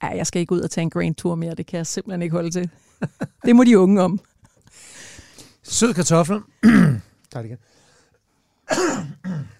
[0.03, 1.55] Ja, jeg skal ikke ud og tage en Grand Tour mere.
[1.55, 2.71] Det kan jeg simpelthen ikke holde til.
[3.47, 4.21] Det må de unge om.
[5.63, 6.41] Sød kartoffel.
[7.35, 7.59] Det igen.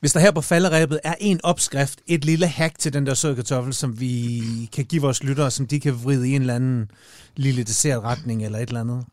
[0.00, 3.34] Hvis der her på falderæbet er en opskrift, et lille hack til den der søde
[3.34, 4.42] kartoffel, som vi
[4.72, 6.90] kan give vores lyttere, som de kan vride i en eller anden
[7.36, 9.04] lille dessertretning eller et eller andet.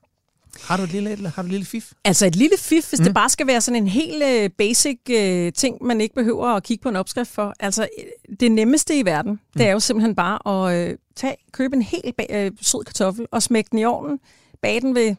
[0.63, 1.91] Har du et lille, et, har du et lille fif?
[2.03, 3.05] Altså et lille fif, hvis mm.
[3.05, 6.63] det bare skal være sådan en helt øh, basic øh, ting, man ikke behøver at
[6.63, 7.53] kigge på en opskrift for.
[7.59, 9.39] Altså øh, det nemmeste i verden, mm.
[9.57, 13.43] det er jo simpelthen bare at øh, tage, købe en helt øh, sød kartoffel og
[13.43, 14.19] smække den i ovnen,
[14.61, 15.15] bage den ved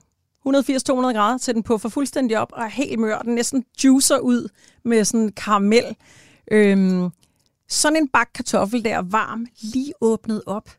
[0.47, 3.18] 180-200 grader, sætte den på for fuldstændig op og er helt mør.
[3.18, 4.49] Den næsten juicer ud
[4.84, 5.97] med sådan karamel.
[6.53, 7.11] Øhm,
[7.68, 10.70] sådan en bak kartoffel der, varm, lige åbnet op.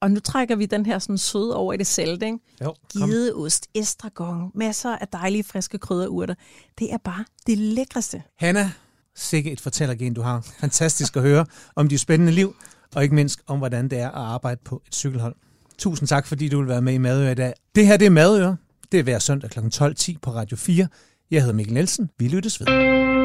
[0.00, 2.38] Og nu trækker vi den her sådan søde over i det salte, ikke?
[2.64, 2.74] Jo.
[2.92, 6.34] Gideost, estragon, masser af dejlige friske krydderurter.
[6.78, 8.22] Det er bare det lækreste.
[8.36, 8.70] Hanna,
[9.16, 10.46] sikke et fortællergen, du har.
[10.60, 12.56] Fantastisk at høre om de spændende liv,
[12.94, 15.34] og ikke mindst om, hvordan det er at arbejde på et cykelhold.
[15.78, 17.52] Tusind tak, fordi du vil være med i Madøre i dag.
[17.74, 18.56] Det her, det er Madøre.
[18.92, 19.58] Det er hver søndag kl.
[19.58, 20.88] 12.10 på Radio 4.
[21.30, 22.10] Jeg hedder Mikkel Nielsen.
[22.18, 23.17] Vi lyttes ved.